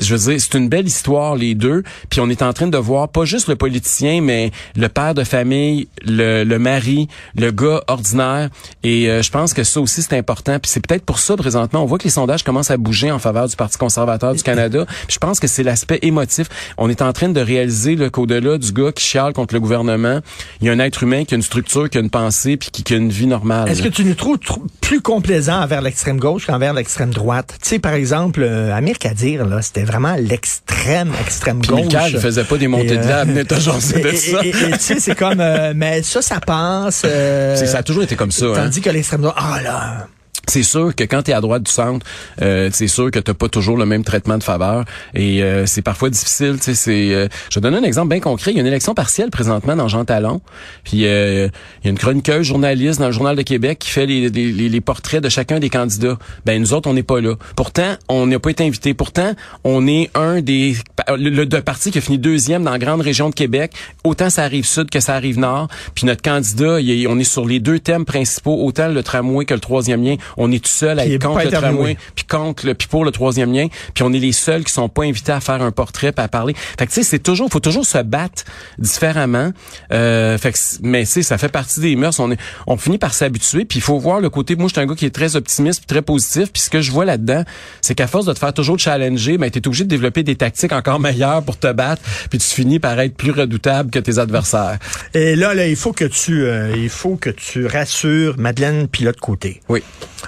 Je 0.00 0.14
veux 0.14 0.32
dire, 0.32 0.40
c'est 0.40 0.58
une 0.58 0.68
belle 0.68 0.86
histoire, 0.86 1.36
les 1.36 1.54
deux. 1.54 1.82
Puis 2.08 2.20
on 2.20 2.28
est 2.28 2.42
en 2.42 2.52
train 2.52 2.66
de 2.66 2.78
voir 2.78 3.08
pas 3.08 3.24
juste 3.24 3.48
le 3.48 3.56
politicien, 3.56 4.20
mais 4.20 4.50
le 4.76 4.88
père 4.88 5.14
de 5.14 5.24
famille, 5.24 5.88
le, 6.04 6.44
le 6.44 6.58
mari, 6.58 7.08
le 7.36 7.50
gars 7.50 7.82
ordinaire. 7.88 8.48
Et 8.82 9.08
euh, 9.08 9.22
je 9.22 9.30
pense 9.30 9.54
que 9.54 9.64
ça 9.64 9.80
aussi, 9.80 10.02
c'est 10.02 10.16
important. 10.16 10.58
Puis 10.58 10.70
c'est 10.70 10.84
peut-être 10.84 11.04
pour 11.04 11.18
ça, 11.18 11.36
présentement, 11.36 11.82
on 11.82 11.86
voit 11.86 11.98
que 11.98 12.04
les 12.04 12.10
sondages 12.10 12.42
commencent 12.42 12.70
à 12.70 12.76
bouger 12.76 13.10
en 13.10 13.18
faveur 13.18 13.48
du 13.48 13.56
Parti 13.56 13.78
conservateur 13.78 14.34
du 14.34 14.42
Canada. 14.42 14.86
Puis 14.86 15.14
je 15.14 15.18
pense 15.18 15.40
que 15.40 15.46
c'est 15.46 15.62
l'aspect 15.62 15.98
émotif. 16.02 16.48
On 16.78 16.88
est 16.88 17.02
en 17.02 17.12
train 17.12 17.28
de 17.28 17.40
réaliser 17.40 17.96
qu'au-delà 18.10 18.58
du 18.58 18.72
gars 18.72 18.92
qui 18.92 19.04
chiale 19.04 19.32
contre 19.32 19.54
le 19.54 19.60
gouvernement, 19.60 20.20
il 20.60 20.66
y 20.66 20.70
a 20.70 20.72
un 20.72 20.78
être 20.78 21.02
humain 21.02 21.24
qui 21.24 21.34
a 21.34 21.36
une 21.36 21.42
structure, 21.42 21.90
qui 21.90 21.98
a 21.98 22.00
une 22.00 22.10
pensée, 22.10 22.56
puis 22.56 22.70
qui, 22.70 22.94
a 22.94 22.96
une 22.96 23.10
vie 23.10 23.26
normale. 23.26 23.68
Est-ce 23.68 23.82
que 23.82 23.88
tu 23.88 24.04
nous 24.04 24.14
trouves 24.14 24.38
plus 24.80 25.00
complaisant 25.00 25.60
envers 25.60 25.82
l'extrême 25.82 26.18
gauche 26.18 26.46
qu'envers 26.46 26.72
l'extrême 26.72 27.10
droite? 27.10 27.58
Tu 27.62 27.68
sais, 27.68 27.78
par 27.78 27.92
exemple, 27.92 28.42
euh, 28.42 28.74
Amir 28.74 28.98
Kadir, 28.98 29.46
là, 29.46 29.62
c'était 29.62 29.84
vraiment 29.90 30.14
l'extrême, 30.16 31.12
extrême 31.20 31.60
gauche. 31.60 31.88
Puis 31.88 32.12
il 32.12 32.20
faisait 32.20 32.44
pas 32.44 32.56
des 32.56 32.68
montées 32.68 32.96
de 32.96 33.06
lave, 33.06 33.28
mais 33.28 33.44
t'as 33.44 33.58
genre 33.58 33.76
de 33.78 33.80
ça. 33.80 34.40
Et 34.44 34.52
tu 34.52 34.78
sais, 34.78 35.00
c'est 35.00 35.14
comme, 35.14 35.40
euh, 35.40 35.72
mais 35.74 36.02
ça, 36.02 36.22
ça 36.22 36.40
passe. 36.40 37.02
Euh, 37.04 37.56
ça 37.56 37.78
a 37.78 37.82
toujours 37.82 38.02
été 38.02 38.16
comme 38.16 38.30
ça. 38.30 38.46
Tandis 38.54 38.78
hein? 38.78 38.82
que 38.82 38.90
l'extrême 38.90 39.22
droite, 39.22 39.36
ah 39.38 39.60
là 39.62 40.06
c'est 40.50 40.62
sûr 40.62 40.94
que 40.94 41.04
quand 41.04 41.22
tu 41.22 41.30
es 41.30 41.34
à 41.34 41.40
droite 41.40 41.62
du 41.62 41.70
centre, 41.70 42.04
euh, 42.42 42.70
c'est 42.72 42.88
sûr 42.88 43.10
que 43.10 43.18
tu 43.18 43.30
pas 43.34 43.48
toujours 43.48 43.76
le 43.76 43.86
même 43.86 44.04
traitement 44.04 44.38
de 44.38 44.42
faveur 44.42 44.84
et 45.14 45.42
euh, 45.42 45.66
c'est 45.66 45.82
parfois 45.82 46.10
difficile. 46.10 46.56
C'est, 46.60 47.14
euh, 47.14 47.28
je 47.48 47.54
vais 47.54 47.60
donner 47.60 47.78
un 47.78 47.82
exemple 47.82 48.08
bien 48.08 48.20
concret. 48.20 48.50
Il 48.50 48.54
y 48.54 48.58
a 48.58 48.60
une 48.60 48.66
élection 48.66 48.94
partielle 48.94 49.30
présentement 49.30 49.76
dans 49.76 49.88
Jean 49.88 50.04
Talon. 50.04 50.40
Puis 50.84 51.06
euh, 51.06 51.48
il 51.82 51.86
y 51.86 51.88
a 51.88 51.90
une 51.90 51.98
chroniqueuse 51.98 52.46
journaliste 52.46 53.00
dans 53.00 53.06
le 53.06 53.12
Journal 53.12 53.36
de 53.36 53.42
Québec 53.42 53.78
qui 53.78 53.90
fait 53.90 54.06
les, 54.06 54.28
les, 54.28 54.52
les 54.52 54.80
portraits 54.80 55.22
de 55.22 55.28
chacun 55.28 55.60
des 55.60 55.70
candidats. 55.70 56.18
Ben 56.44 56.60
nous 56.60 56.72
autres, 56.72 56.88
on 56.88 56.94
n'est 56.94 57.02
pas 57.02 57.20
là. 57.20 57.34
Pourtant, 57.56 57.94
on 58.08 58.26
n'a 58.26 58.38
pas 58.38 58.50
été 58.50 58.64
invités. 58.64 58.94
Pourtant, 58.94 59.34
on 59.64 59.86
est 59.86 60.10
un 60.14 60.40
des 60.40 60.76
le, 61.08 61.30
le, 61.30 61.60
parti 61.62 61.90
qui 61.90 61.98
a 61.98 62.00
fini 62.00 62.18
deuxième 62.18 62.64
dans 62.64 62.70
la 62.72 62.78
grande 62.78 63.00
région 63.00 63.30
de 63.30 63.34
Québec. 63.34 63.72
Autant 64.04 64.30
ça 64.30 64.42
arrive 64.42 64.66
sud 64.66 64.90
que 64.90 65.00
ça 65.00 65.14
arrive 65.14 65.38
nord. 65.38 65.68
Puis 65.94 66.06
notre 66.06 66.22
candidat, 66.22 66.78
on 67.08 67.18
est 67.18 67.24
sur 67.24 67.46
les 67.46 67.60
deux 67.60 67.78
thèmes 67.78 68.04
principaux, 68.04 68.64
autant 68.64 68.88
le 68.88 69.02
tramway 69.02 69.44
que 69.44 69.54
le 69.54 69.60
troisième 69.60 70.02
lien 70.02 70.16
on 70.40 70.50
est 70.50 70.64
tout 70.64 70.70
seul 70.70 70.98
à 70.98 71.06
être 71.06 71.22
contre 71.22 71.44
le 71.44 71.50
tramway, 71.50 71.96
puis 72.14 72.24
contre 72.24 72.66
le, 72.66 72.74
puis 72.74 72.88
pour 72.88 73.04
le 73.04 73.10
troisième 73.10 73.52
lien, 73.52 73.68
puis 73.94 74.02
on 74.02 74.12
est 74.12 74.18
les 74.18 74.32
seuls 74.32 74.64
qui 74.64 74.72
sont 74.72 74.88
pas 74.88 75.04
invités 75.04 75.32
à 75.32 75.40
faire 75.40 75.60
un 75.60 75.70
portrait, 75.70 76.12
puis 76.12 76.24
à 76.24 76.28
parler. 76.28 76.54
Fait 76.78 76.86
que 76.86 76.92
tu 76.92 76.96
sais, 76.96 77.02
c'est 77.02 77.18
toujours, 77.18 77.50
faut 77.50 77.60
toujours 77.60 77.84
se 77.84 77.98
battre 77.98 78.44
différemment. 78.78 79.52
Euh, 79.92 80.38
fait 80.38 80.52
que, 80.52 80.58
mais 80.82 81.04
tu 81.04 81.10
sais, 81.10 81.22
ça 81.22 81.36
fait 81.36 81.50
partie 81.50 81.80
des 81.80 81.94
mœurs. 81.94 82.18
On 82.20 82.30
est, 82.32 82.38
on 82.66 82.76
finit 82.78 82.98
par 82.98 83.12
s'habituer, 83.12 83.66
puis 83.66 83.78
il 83.78 83.82
faut 83.82 83.98
voir 83.98 84.20
le 84.20 84.30
côté. 84.30 84.56
Moi, 84.56 84.68
je 84.68 84.72
suis 84.72 84.80
un 84.80 84.86
gars 84.86 84.94
qui 84.94 85.06
est 85.06 85.14
très 85.14 85.36
optimiste, 85.36 85.80
puis 85.80 85.86
très 85.94 86.02
positif, 86.02 86.50
puis 86.52 86.62
ce 86.62 86.70
que 86.70 86.80
je 86.80 86.90
vois 86.90 87.04
là-dedans, 87.04 87.44
c'est 87.82 87.94
qu'à 87.94 88.06
force 88.06 88.24
de 88.24 88.32
te 88.32 88.38
faire 88.38 88.54
toujours 88.54 88.78
challenger, 88.78 89.36
ben 89.36 89.50
t'es 89.50 89.66
obligé 89.66 89.84
de 89.84 89.90
développer 89.90 90.22
des 90.22 90.36
tactiques 90.36 90.72
encore 90.72 91.00
meilleures 91.00 91.42
pour 91.42 91.58
te 91.58 91.70
battre, 91.70 92.02
puis 92.30 92.38
tu 92.38 92.46
finis 92.46 92.78
par 92.78 92.98
être 92.98 93.14
plus 93.14 93.30
redoutable 93.30 93.90
que 93.90 93.98
tes 93.98 94.18
adversaires. 94.18 94.78
Et 95.12 95.36
là, 95.36 95.52
là, 95.52 95.66
il 95.66 95.76
faut 95.76 95.92
que 95.92 96.06
tu, 96.06 96.44
euh, 96.44 96.74
il 96.76 96.88
faut 96.88 97.16
que 97.16 97.30
tu 97.30 97.66
rassures 97.66 98.38
Madeleine 98.38 98.88
Pilote 98.88 99.20
côté. 99.20 99.60
Oui. 99.68 99.82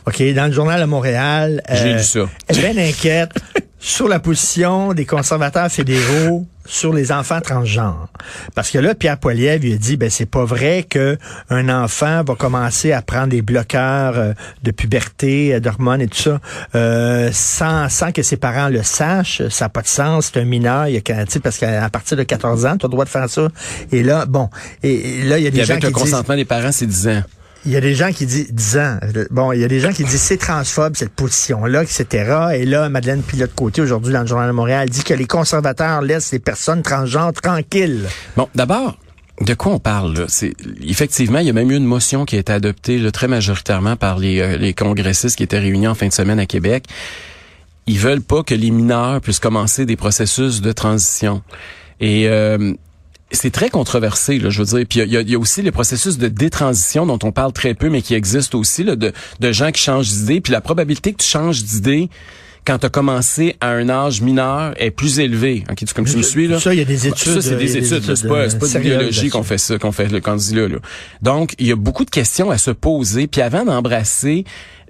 OK, 0.06 0.22
dans 0.34 0.46
le 0.46 0.52
journal 0.52 0.80
de 0.80 0.86
Montréal, 0.86 1.62
J'ai 1.70 1.94
lu 1.94 2.02
ça. 2.02 2.28
est 2.48 2.58
bien 2.58 2.76
inquiète 2.76 3.30
sur 3.78 4.08
la 4.08 4.20
position 4.20 4.94
des 4.94 5.04
conservateurs 5.04 5.70
fédéraux 5.70 6.46
sur 6.64 6.92
les 6.92 7.10
enfants 7.10 7.40
transgenres. 7.40 8.08
Parce 8.54 8.70
que 8.70 8.78
là, 8.78 8.94
Pierre 8.94 9.18
Poilievre 9.18 9.64
lui 9.64 9.72
a 9.72 9.76
dit, 9.76 9.96
ben 9.96 10.08
c'est 10.08 10.26
pas 10.26 10.44
vrai 10.44 10.86
que 10.88 11.18
un 11.50 11.68
enfant 11.68 12.22
va 12.24 12.34
commencer 12.36 12.92
à 12.92 13.02
prendre 13.02 13.28
des 13.28 13.42
bloqueurs 13.42 14.16
euh, 14.16 14.32
de 14.62 14.70
puberté, 14.70 15.54
euh, 15.54 15.60
d'hormones 15.60 16.00
et 16.00 16.06
tout 16.06 16.18
ça, 16.18 16.40
euh, 16.76 17.30
sans, 17.32 17.88
sans 17.88 18.12
que 18.12 18.22
ses 18.22 18.36
parents 18.36 18.68
le 18.68 18.82
sachent. 18.84 19.46
Ça 19.48 19.64
n'a 19.64 19.68
pas 19.70 19.82
de 19.82 19.88
sens. 19.88 20.30
C'est 20.32 20.40
un 20.40 20.44
mineur. 20.44 20.86
Il 20.86 20.94
y 20.94 20.98
a, 20.98 21.24
parce 21.42 21.58
qu'à 21.58 21.88
partir 21.90 22.16
de 22.16 22.22
14 22.22 22.66
ans, 22.66 22.76
tu 22.76 22.86
as 22.86 22.88
le 22.88 22.92
droit 22.92 23.04
de 23.04 23.10
faire 23.10 23.28
ça. 23.28 23.48
Et 23.90 24.04
là, 24.04 24.26
bon, 24.26 24.48
et, 24.84 25.22
là, 25.24 25.38
il 25.38 25.44
y 25.44 25.46
a 25.48 25.50
des 25.50 25.64
gens 25.64 25.72
avec 25.72 25.80
qui 25.80 25.86
le 25.88 25.92
consentement 25.92 26.36
des 26.36 26.44
parents, 26.44 26.72
c'est 26.72 26.86
10 26.86 27.08
ans. 27.08 27.22
Il 27.64 27.72
y 27.72 27.76
a 27.76 27.80
des 27.80 27.94
gens 27.94 28.10
qui 28.10 28.26
disent, 28.26 28.52
disant, 28.52 28.98
bon, 29.30 29.52
il 29.52 29.60
y 29.60 29.64
a 29.64 29.68
des 29.68 29.80
gens 29.80 29.92
qui 29.92 30.04
disent 30.04 30.20
c'est 30.20 30.36
transphobe 30.36 30.96
cette 30.96 31.12
position-là, 31.12 31.82
etc. 31.82 32.06
Et 32.54 32.64
là, 32.64 32.88
Madeleine 32.88 33.22
Pilote-Côté, 33.22 33.80
aujourd'hui, 33.80 34.12
dans 34.12 34.22
le 34.22 34.26
Journal 34.26 34.48
de 34.48 34.52
Montréal, 34.52 34.88
dit 34.88 35.04
que 35.04 35.14
les 35.14 35.26
conservateurs 35.26 36.02
laissent 36.02 36.32
les 36.32 36.40
personnes 36.40 36.82
transgenres 36.82 37.32
tranquilles. 37.32 38.08
Bon, 38.36 38.48
d'abord, 38.54 38.96
de 39.40 39.54
quoi 39.54 39.72
on 39.72 39.78
parle 39.78 40.26
C'est 40.28 40.54
effectivement, 40.82 41.38
il 41.38 41.46
y 41.46 41.50
a 41.50 41.52
même 41.52 41.70
eu 41.70 41.76
une 41.76 41.84
motion 41.84 42.24
qui 42.24 42.36
a 42.36 42.40
été 42.40 42.52
adoptée 42.52 42.98
là, 42.98 43.10
très 43.12 43.28
majoritairement 43.28 43.96
par 43.96 44.18
les, 44.18 44.40
euh, 44.40 44.56
les 44.56 44.74
congressistes 44.74 45.36
qui 45.36 45.44
étaient 45.44 45.58
réunis 45.58 45.86
en 45.86 45.94
fin 45.94 46.08
de 46.08 46.12
semaine 46.12 46.40
à 46.40 46.46
Québec. 46.46 46.84
Ils 47.86 47.98
veulent 47.98 48.22
pas 48.22 48.42
que 48.42 48.54
les 48.54 48.70
mineurs 48.70 49.20
puissent 49.20 49.40
commencer 49.40 49.86
des 49.86 49.96
processus 49.96 50.60
de 50.60 50.72
transition. 50.72 51.42
Et 52.00 52.28
euh, 52.28 52.74
c'est 53.32 53.50
très 53.50 53.70
controversé, 53.70 54.38
là, 54.38 54.50
je 54.50 54.62
veux 54.62 54.78
dire. 54.78 54.86
Puis 54.88 55.00
il 55.00 55.30
y, 55.30 55.34
a, 55.34 55.38
aussi 55.38 55.62
les 55.62 55.72
processus 55.72 56.18
de 56.18 56.28
détransition 56.28 57.06
dont 57.06 57.18
on 57.22 57.32
parle 57.32 57.52
très 57.52 57.74
peu, 57.74 57.88
mais 57.88 58.02
qui 58.02 58.14
existent 58.14 58.58
aussi, 58.58 58.84
là, 58.84 58.96
de, 58.96 59.12
de 59.40 59.52
gens 59.52 59.70
qui 59.70 59.80
changent 59.80 60.10
d'idée. 60.10 60.40
Puis 60.40 60.52
la 60.52 60.60
probabilité 60.60 61.12
que 61.12 61.22
tu 61.22 61.28
changes 61.28 61.62
d'idée 61.62 62.08
quand 62.64 62.78
tu 62.78 62.86
as 62.86 62.90
commencé 62.90 63.56
à 63.60 63.70
un 63.70 63.88
âge 63.88 64.20
mineur 64.20 64.74
est 64.76 64.90
plus 64.90 65.18
élevé. 65.18 65.64
OK, 65.70 65.76
tu 65.76 65.94
comme 65.94 66.04
tu 66.04 66.16
me 66.16 66.22
suis 66.22 66.48
là. 66.48 66.60
Ça 66.60 66.72
il 66.72 66.78
y 66.78 66.82
a 66.82 66.84
des 66.84 67.06
études. 67.06 67.34
Ça 67.34 67.42
c'est 67.42 67.56
des, 67.56 67.76
études, 67.76 68.14
c'est 68.14 68.28
pas 68.28 68.48
c'est 68.48 68.58
pas 68.58 68.66
de 68.66 68.78
biologie 68.78 69.28
qu'on 69.30 69.42
fait 69.42 69.58
ça 69.58 69.78
qu'on 69.78 69.92
fait 69.92 70.08
le 70.08 70.20
candidat 70.20 70.68
là. 70.68 70.78
Donc, 71.22 71.54
il 71.58 71.66
y 71.66 71.72
a 71.72 71.76
beaucoup 71.76 72.04
de 72.04 72.10
questions 72.10 72.50
à 72.50 72.58
se 72.58 72.70
poser 72.70 73.26
puis 73.26 73.40
avant 73.40 73.64
d'embrasser 73.64 74.44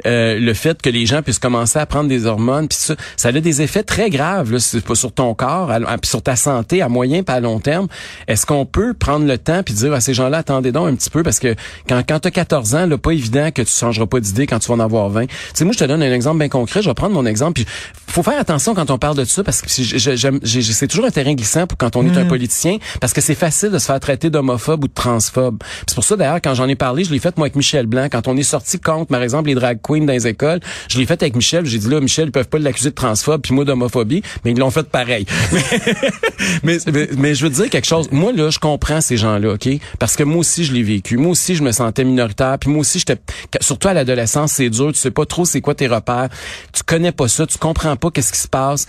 euh, 0.06 0.38
le 0.38 0.54
fait 0.54 0.80
que 0.80 0.90
les 0.90 1.06
gens 1.06 1.22
puissent 1.22 1.38
commencer 1.38 1.78
à 1.78 1.86
prendre 1.86 2.08
des 2.08 2.26
hormones, 2.26 2.68
puis 2.68 2.78
ça, 2.78 2.94
ça 3.16 3.28
a 3.28 3.32
des 3.32 3.62
effets 3.62 3.82
très 3.82 4.10
graves 4.10 4.52
là, 4.52 4.58
sur 4.58 5.12
ton 5.12 5.34
corps, 5.34 5.70
puis 6.00 6.08
sur 6.08 6.22
ta 6.22 6.36
santé 6.36 6.82
à 6.82 6.88
moyen 6.88 7.22
pas 7.22 7.34
à 7.34 7.40
long 7.40 7.60
terme. 7.60 7.88
Est-ce 8.26 8.46
qu'on 8.46 8.66
peut 8.66 8.94
prendre 8.94 9.26
le 9.26 9.38
temps 9.38 9.62
puis 9.62 9.74
dire 9.74 9.92
à 9.92 10.00
ces 10.00 10.14
gens-là, 10.14 10.38
attendez 10.38 10.72
donc 10.72 10.88
un 10.88 10.94
petit 10.94 11.10
peu, 11.10 11.22
parce 11.22 11.38
que 11.38 11.54
quand, 11.88 12.02
quand 12.06 12.20
tu 12.20 12.28
as 12.28 12.30
14 12.30 12.74
ans, 12.74 12.86
là, 12.86 12.98
pas 12.98 13.12
évident 13.12 13.50
que 13.50 13.62
tu 13.62 13.72
changeras 13.72 14.06
pas 14.06 14.20
d'idée 14.20 14.46
quand 14.46 14.58
tu 14.58 14.68
vas 14.68 14.74
en 14.74 14.80
avoir 14.80 15.08
20. 15.08 15.26
Tu 15.26 15.34
sais, 15.54 15.64
moi, 15.64 15.72
je 15.72 15.78
te 15.78 15.84
donne 15.84 16.02
un 16.02 16.12
exemple 16.12 16.38
bien 16.38 16.48
concret. 16.48 16.82
Je 16.82 16.88
vais 16.88 16.94
prendre 16.94 17.14
mon 17.14 17.26
exemple. 17.26 17.61
Puis 17.64 18.14
faut 18.14 18.22
faire 18.22 18.38
attention 18.38 18.74
quand 18.74 18.90
on 18.90 18.98
parle 18.98 19.16
de 19.16 19.24
ça, 19.24 19.42
parce 19.42 19.62
que 19.62 19.68
c'est 19.70 20.88
toujours 20.88 21.04
un 21.04 21.10
terrain 21.10 21.34
glissant 21.34 21.66
pour 21.66 21.78
quand 21.78 21.96
on 21.96 22.06
est 22.06 22.16
un 22.16 22.24
mm. 22.24 22.28
politicien, 22.28 22.78
parce 23.00 23.12
que 23.12 23.20
c'est 23.20 23.34
facile 23.34 23.70
de 23.70 23.78
se 23.78 23.86
faire 23.86 24.00
traiter 24.00 24.30
d'homophobe 24.30 24.84
ou 24.84 24.88
de 24.88 24.92
transphobe. 24.92 25.62
C'est 25.86 25.94
pour 25.94 26.04
ça, 26.04 26.16
d'ailleurs, 26.16 26.40
quand 26.42 26.54
j'en 26.54 26.68
ai 26.68 26.74
parlé, 26.74 27.04
je 27.04 27.12
l'ai 27.12 27.18
fait 27.18 27.36
moi 27.36 27.46
avec 27.46 27.56
Michel 27.56 27.86
Blanc, 27.86 28.08
quand 28.10 28.28
on 28.28 28.36
est 28.36 28.42
sorti 28.42 28.78
contre, 28.78 29.06
par 29.06 29.22
exemple, 29.22 29.48
les 29.48 29.54
drag 29.54 29.78
queen 29.82 30.06
dans 30.06 30.12
les 30.12 30.26
écoles. 30.26 30.60
Je 30.88 30.98
l'ai 30.98 31.06
fait 31.06 31.20
avec 31.22 31.36
Michel. 31.36 31.64
J'ai 31.66 31.78
dit 31.78 31.88
là, 31.88 32.00
Michel, 32.00 32.26
ils 32.26 32.32
peuvent 32.32 32.48
pas 32.48 32.58
l'accuser 32.58 32.90
de 32.90 32.94
transphobe 32.94 33.42
puis 33.42 33.54
moi 33.54 33.64
d'homophobie, 33.64 34.22
mais 34.44 34.52
ils 34.52 34.58
l'ont 34.58 34.70
fait 34.70 34.88
pareil. 34.88 35.26
mais, 36.62 36.78
mais, 37.16 37.34
je 37.34 37.44
veux 37.44 37.50
dire 37.50 37.70
quelque 37.70 37.86
chose. 37.86 38.08
Moi 38.10 38.32
là, 38.32 38.50
je 38.50 38.58
comprends 38.58 39.00
ces 39.00 39.16
gens-là, 39.16 39.54
ok? 39.54 39.68
Parce 39.98 40.16
que 40.16 40.22
moi 40.22 40.38
aussi 40.38 40.64
je 40.64 40.72
l'ai 40.72 40.82
vécu. 40.82 41.16
Moi 41.16 41.32
aussi 41.32 41.54
je 41.54 41.62
me 41.62 41.72
sentais 41.72 42.04
minoritaire. 42.04 42.58
Puis 42.58 42.70
moi 42.70 42.80
aussi 42.80 42.98
j'étais, 42.98 43.18
surtout 43.60 43.88
à 43.88 43.94
l'adolescence, 43.94 44.52
c'est 44.52 44.70
dur. 44.70 44.92
Tu 44.92 45.00
sais 45.00 45.10
pas 45.10 45.26
trop 45.26 45.44
c'est 45.44 45.60
quoi 45.60 45.74
tes 45.74 45.86
repères. 45.86 46.28
Tu 46.72 46.82
connais 46.82 47.12
pas 47.12 47.28
ça. 47.28 47.46
Tu 47.52 47.58
comprends 47.58 47.96
pas 47.96 48.10
qu'est-ce 48.10 48.32
qui 48.32 48.40
se 48.40 48.48
passe. 48.48 48.86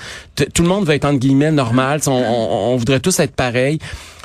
tout 0.54 0.64
le 0.64 0.70
monde 0.70 0.86
va 0.86 0.96
être 0.96 1.06
entre 1.06 1.20
guillemets 1.20 1.52
normal. 1.52 2.00
On, 2.08 2.76
voudrait 2.78 3.00
tous 3.00 3.20
être 3.20 3.36
pareil. 3.36 3.80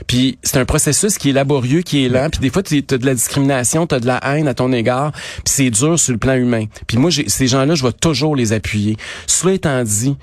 Puis 0.07 0.39
c'est 0.43 0.59
un 0.59 0.65
processus 0.65 1.19
qui 1.19 1.31
est 1.31 1.33
laborieux, 1.33 1.83
qui 1.83 2.05
est 2.05 2.09
lent. 2.09 2.29
Puis 2.31 2.41
des 2.41 2.51
fois, 2.51 2.63
tu 2.63 2.85
as 2.91 2.99
de 2.99 3.07
la 3.07 3.15
discrimination, 3.15 3.87
tu 3.87 3.95
as 3.95 4.01
de 4.01 4.07
la 4.07 4.19
haine 4.25 4.49
à 4.49 4.55
ton 4.55 4.73
égard. 4.73 5.13
Puis 5.13 5.43
c'est 5.47 5.71
dur 5.71 5.99
sur 5.99 6.13
le 6.13 6.19
plan 6.19 6.35
humain. 6.35 6.67
Puis 6.87 6.99
moi, 6.99 7.11
ces 7.11 7.47
gens-là, 7.47 7.75
je 7.75 7.83
vais 7.83 7.93
toujours 7.93 8.37
les 8.37 8.53
appuyer. 8.53 8.97
Cela 9.27 9.55
étant 9.55 9.83
dit, 9.83 10.17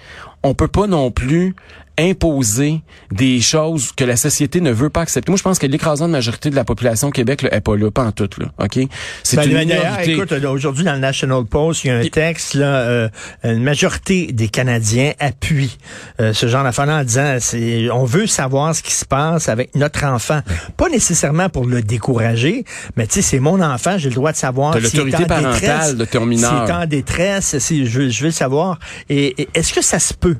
on 0.43 0.53
peut 0.53 0.67
pas 0.67 0.87
non 0.87 1.11
plus 1.11 1.55
imposer 1.97 2.81
des 3.11 3.39
choses 3.41 3.91
que 3.91 4.03
la 4.03 4.15
société 4.15 4.61
ne 4.61 4.71
veut 4.71 4.89
pas 4.89 5.01
accepter. 5.01 5.31
Moi, 5.31 5.37
je 5.37 5.43
pense 5.43 5.59
que 5.59 5.67
l'écrasante 5.67 6.11
majorité 6.11 6.49
de 6.49 6.55
la 6.55 6.63
population 6.63 7.09
au 7.09 7.11
Québec 7.11 7.41
là, 7.41 7.53
est 7.53 7.61
pas 7.61 7.75
là, 7.75 7.91
pas 7.91 8.03
en 8.03 8.11
tout. 8.11 8.29
Là, 8.37 8.47
ok? 8.59 8.79
C'est 9.23 9.37
ben, 9.37 9.49
une 9.49 9.57
minorité. 9.59 10.13
Écoute, 10.13 10.31
aujourd'hui 10.31 10.83
dans 10.83 10.93
le 10.93 10.99
National 10.99 11.45
Post, 11.45 11.83
il 11.83 11.87
y 11.87 11.91
a 11.91 11.97
un 11.97 12.07
texte 12.07 12.55
là, 12.55 12.65
euh, 12.65 13.09
une 13.43 13.63
majorité 13.63 14.27
des 14.31 14.47
Canadiens 14.47 15.13
appuient 15.19 15.77
euh, 16.19 16.33
ce 16.33 16.47
genre 16.47 16.63
d'affaires 16.63 16.89
en 16.89 17.03
disant, 17.03 17.37
c'est, 17.39 17.89
on 17.91 18.05
veut 18.05 18.27
savoir 18.27 18.75
ce 18.75 18.83
qui 18.83 18.93
se 18.93 19.05
passe 19.05 19.49
avec 19.49 19.75
notre 19.75 20.03
enfant, 20.05 20.41
pas 20.77 20.89
nécessairement 20.89 21.49
pour 21.49 21.65
le 21.65 21.81
décourager, 21.81 22.65
mais 22.95 23.07
tu 23.07 23.15
sais, 23.15 23.21
c'est 23.21 23.39
mon 23.39 23.61
enfant, 23.61 23.97
j'ai 23.97 24.09
le 24.09 24.15
droit 24.15 24.31
de 24.31 24.37
savoir. 24.37 24.73
T'as 24.73 24.79
l'autorité 24.79 25.25
parentale 25.25 25.97
de 25.97 26.05
ton 26.05 26.25
mineur. 26.25 26.69
est 26.69 26.73
en 26.73 26.85
détresse, 26.85 27.57
si 27.59 27.85
je, 27.87 28.09
je 28.09 28.19
veux 28.19 28.27
le 28.27 28.31
savoir. 28.31 28.79
et 29.09 29.47
est-ce 29.53 29.73
que 29.73 29.81
ça 29.81 29.99
se 29.99 30.13
peut? 30.13 30.37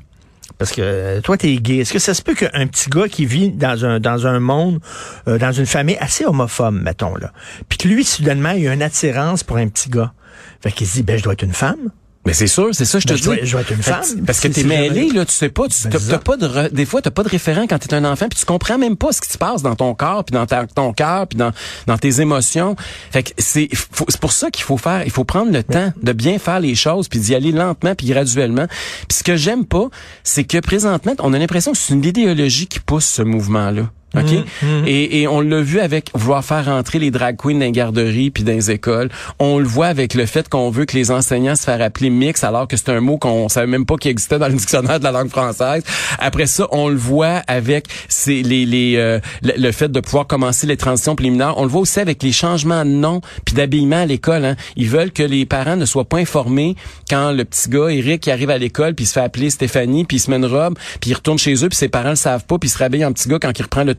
Parce 0.58 0.72
que 0.72 0.80
euh, 0.80 1.20
toi, 1.20 1.36
tu 1.36 1.48
es 1.48 1.56
gay. 1.56 1.78
Est-ce 1.78 1.92
que 1.92 1.98
ça 1.98 2.14
se 2.14 2.22
peut 2.22 2.34
qu'un 2.34 2.66
petit 2.66 2.88
gars 2.88 3.08
qui 3.08 3.26
vit 3.26 3.50
dans 3.50 3.84
un, 3.84 4.00
dans 4.00 4.26
un 4.26 4.40
monde, 4.40 4.80
euh, 5.28 5.38
dans 5.38 5.52
une 5.52 5.66
famille 5.66 5.96
assez 6.00 6.24
homophobe, 6.24 6.74
mettons, 6.74 7.14
là, 7.16 7.32
puis 7.68 7.78
que 7.78 7.88
lui, 7.88 8.04
soudainement, 8.04 8.50
il 8.50 8.66
a 8.68 8.72
une 8.72 8.82
attirance 8.82 9.42
pour 9.42 9.58
un 9.58 9.68
petit 9.68 9.90
gars? 9.90 10.12
Fait 10.60 10.72
qu'il 10.72 10.86
se 10.86 10.94
dit, 10.94 11.02
ben, 11.02 11.18
je 11.18 11.22
dois 11.22 11.34
être 11.34 11.42
une 11.42 11.52
femme. 11.52 11.90
Mais 12.26 12.32
c'est 12.32 12.48
sûr, 12.48 12.70
c'est 12.72 12.84
ça, 12.84 12.98
je 12.98 13.06
te 13.06 13.12
ben, 13.12 13.16
dis. 13.16 13.46
Je 13.46 13.52
dois, 13.52 13.60
être 13.60 13.70
une 13.70 13.82
femme. 13.82 14.02
Parce 14.26 14.40
que 14.40 14.48
t'es 14.48 14.64
mêlé, 14.64 15.10
là, 15.10 15.24
tu 15.24 15.32
sais 15.32 15.48
pas, 15.48 15.68
tu 15.68 15.88
ben, 15.88 15.98
t'as 16.10 16.18
pas 16.18 16.36
de, 16.36 16.68
des 16.74 16.84
fois, 16.84 17.00
t'as 17.00 17.12
pas 17.12 17.22
de 17.22 17.28
référent 17.28 17.66
quand 17.68 17.78
t'es 17.78 17.94
un 17.94 18.04
enfant, 18.04 18.26
puis 18.28 18.38
tu 18.38 18.44
comprends 18.44 18.78
même 18.78 18.96
pas 18.96 19.12
ce 19.12 19.20
qui 19.20 19.30
se 19.30 19.38
passe 19.38 19.62
dans 19.62 19.76
ton 19.76 19.94
corps, 19.94 20.24
puis 20.24 20.34
dans 20.34 20.46
ton 20.46 20.92
cœur, 20.92 21.28
puis 21.28 21.38
dans, 21.38 21.52
dans 21.86 21.96
tes 21.96 22.20
émotions. 22.20 22.74
Fait 23.12 23.22
que 23.22 23.30
c'est, 23.38 23.68
c'est 24.08 24.20
pour 24.20 24.32
ça 24.32 24.50
qu'il 24.50 24.64
faut 24.64 24.76
faire, 24.76 25.04
il 25.04 25.12
faut 25.12 25.24
prendre 25.24 25.52
le 25.52 25.62
temps 25.62 25.92
de 26.02 26.12
bien 26.12 26.40
faire 26.40 26.58
les 26.58 26.74
choses, 26.74 27.08
puis 27.08 27.20
d'y 27.20 27.34
aller 27.34 27.52
lentement, 27.52 27.94
puis 27.94 28.08
graduellement. 28.08 28.66
Puis 29.08 29.18
ce 29.18 29.22
que 29.22 29.36
j'aime 29.36 29.64
pas, 29.64 29.88
c'est 30.24 30.44
que 30.44 30.58
présentement, 30.58 31.12
on 31.20 31.32
a 31.32 31.38
l'impression 31.38 31.70
que 31.70 31.78
c'est 31.78 31.94
une 31.94 32.04
idéologie 32.04 32.66
qui 32.66 32.80
pousse 32.80 33.06
ce 33.06 33.22
mouvement-là. 33.22 33.90
OK? 34.16 34.32
Mm, 34.62 34.66
mm. 34.66 34.84
Et, 34.86 35.20
et, 35.20 35.28
on 35.28 35.40
l'a 35.40 35.60
vu 35.60 35.78
avec 35.78 36.10
vouloir 36.14 36.44
faire 36.44 36.64
rentrer 36.64 36.98
les 36.98 37.10
drag 37.10 37.36
queens 37.36 37.54
dans 37.54 37.60
les 37.60 37.72
garderies 37.72 38.30
puis 38.30 38.42
dans 38.42 38.52
les 38.52 38.70
écoles. 38.70 39.08
On 39.38 39.58
le 39.58 39.66
voit 39.66 39.86
avec 39.86 40.14
le 40.14 40.26
fait 40.26 40.48
qu'on 40.48 40.70
veut 40.70 40.84
que 40.84 40.96
les 40.96 41.10
enseignants 41.10 41.54
se 41.54 41.62
fassent 41.62 41.76
appeler 41.80 42.10
mix 42.10 42.44
alors 42.44 42.68
que 42.68 42.76
c'est 42.76 42.90
un 42.90 43.00
mot 43.00 43.18
qu'on 43.18 43.48
savait 43.48 43.66
même 43.66 43.86
pas 43.86 43.96
qu'il 43.96 44.10
existait 44.10 44.38
dans 44.38 44.48
le 44.48 44.54
dictionnaire 44.54 44.98
de 44.98 45.04
la 45.04 45.12
langue 45.12 45.28
française. 45.28 45.82
Après 46.18 46.46
ça, 46.46 46.66
on 46.70 46.88
le 46.88 46.96
voit 46.96 47.42
avec 47.46 47.86
c'est 48.08 48.42
les, 48.42 48.66
les 48.66 48.96
euh, 48.96 49.20
le, 49.42 49.72
fait 49.72 49.90
de 49.90 50.00
pouvoir 50.00 50.26
commencer 50.26 50.66
les 50.66 50.76
transitions 50.76 51.16
préliminaires. 51.16 51.54
On 51.58 51.62
le 51.62 51.68
voit 51.68 51.82
aussi 51.82 52.00
avec 52.00 52.22
les 52.22 52.32
changements 52.32 52.84
de 52.84 52.90
nom 52.90 53.20
puis 53.44 53.54
d'habillement 53.54 54.02
à 54.02 54.06
l'école. 54.06 54.44
Hein. 54.44 54.56
Ils 54.76 54.88
veulent 54.88 55.12
que 55.12 55.22
les 55.22 55.46
parents 55.46 55.76
ne 55.76 55.84
soient 55.84 56.04
pas 56.04 56.18
informés 56.18 56.76
quand 57.10 57.32
le 57.32 57.44
petit 57.44 57.68
gars 57.68 57.88
Eric 57.88 58.28
arrive 58.28 58.50
à 58.50 58.58
l'école 58.58 58.94
puis 58.94 59.04
il 59.04 59.08
se 59.08 59.12
fait 59.12 59.20
appeler 59.20 59.50
Stéphanie 59.50 60.04
puis 60.04 60.18
il 60.18 60.20
se 60.20 60.30
met 60.30 60.36
une 60.36 60.46
robe 60.46 60.78
puis 61.00 61.10
il 61.10 61.14
retourne 61.14 61.38
chez 61.38 61.54
eux 61.64 61.68
puis 61.68 61.76
ses 61.76 61.88
parents 61.88 62.10
le 62.10 62.16
savent 62.16 62.44
pas 62.44 62.58
puis 62.58 62.68
il 62.68 62.72
se 62.72 62.78
rhabille 62.78 63.04
en 63.04 63.12
petit 63.12 63.28
gars 63.28 63.38
quand 63.40 63.56
il 63.58 63.62
reprend 63.62 63.84
le 63.84 63.94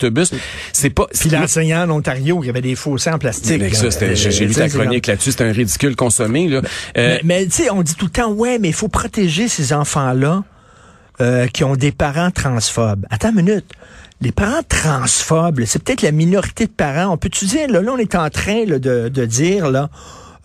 c'est 0.74 0.90
pas. 0.90 1.08
Puis 1.20 1.30
l'enseignant 1.30 1.84
en 1.84 1.98
Ontario, 1.98 2.40
il 2.44 2.48
y 2.48 2.50
avait 2.50 2.62
des 2.62 2.76
fossés 2.76 3.10
en 3.10 3.20
plastique. 3.20 3.60
Mais 3.60 3.74
ça, 3.74 3.90
j'ai 4.14 4.46
lu 4.46 4.54
ta 4.54 4.70
chronique 4.70 5.08
là-dessus, 5.08 5.32
c'est 5.32 5.44
un 5.44 5.52
ridicule 5.52 5.96
consommé 5.96 6.48
là. 6.48 6.62
Euh, 6.98 7.18
mais, 7.24 7.46
tu 7.46 7.64
sais, 7.64 7.70
on 7.70 7.82
dit 7.82 7.96
tout 7.96 8.06
le 8.06 8.12
temps, 8.12 8.32
ouais, 8.32 8.60
mais 8.60 8.70
il 8.70 8.74
faut 8.74 8.88
protéger 8.88 9.48
ces 9.48 9.74
enfants-là 9.74 10.44
euh, 11.22 11.48
qui 11.48 11.64
ont 11.64 11.76
des 11.76 11.92
parents 11.92 12.32
transphobes. 12.32 13.06
Attends 13.10 13.30
une 13.30 13.36
minute 13.36 13.66
les 14.20 14.32
parents 14.32 14.64
transphobes, 14.68 15.64
c'est 15.66 15.84
peut-être 15.84 16.02
la 16.02 16.12
minorité 16.12 16.66
de 16.66 16.72
parents. 16.72 17.14
On 17.14 17.18
peut-tu 17.18 17.46
dire, 17.46 17.70
là, 17.70 17.82
là, 17.82 17.92
on 17.94 17.98
est 17.98 18.16
en 18.16 18.30
train 18.30 18.66
de, 18.66 18.78
de 19.10 19.26
dire, 19.26 19.70
là, 19.70 19.90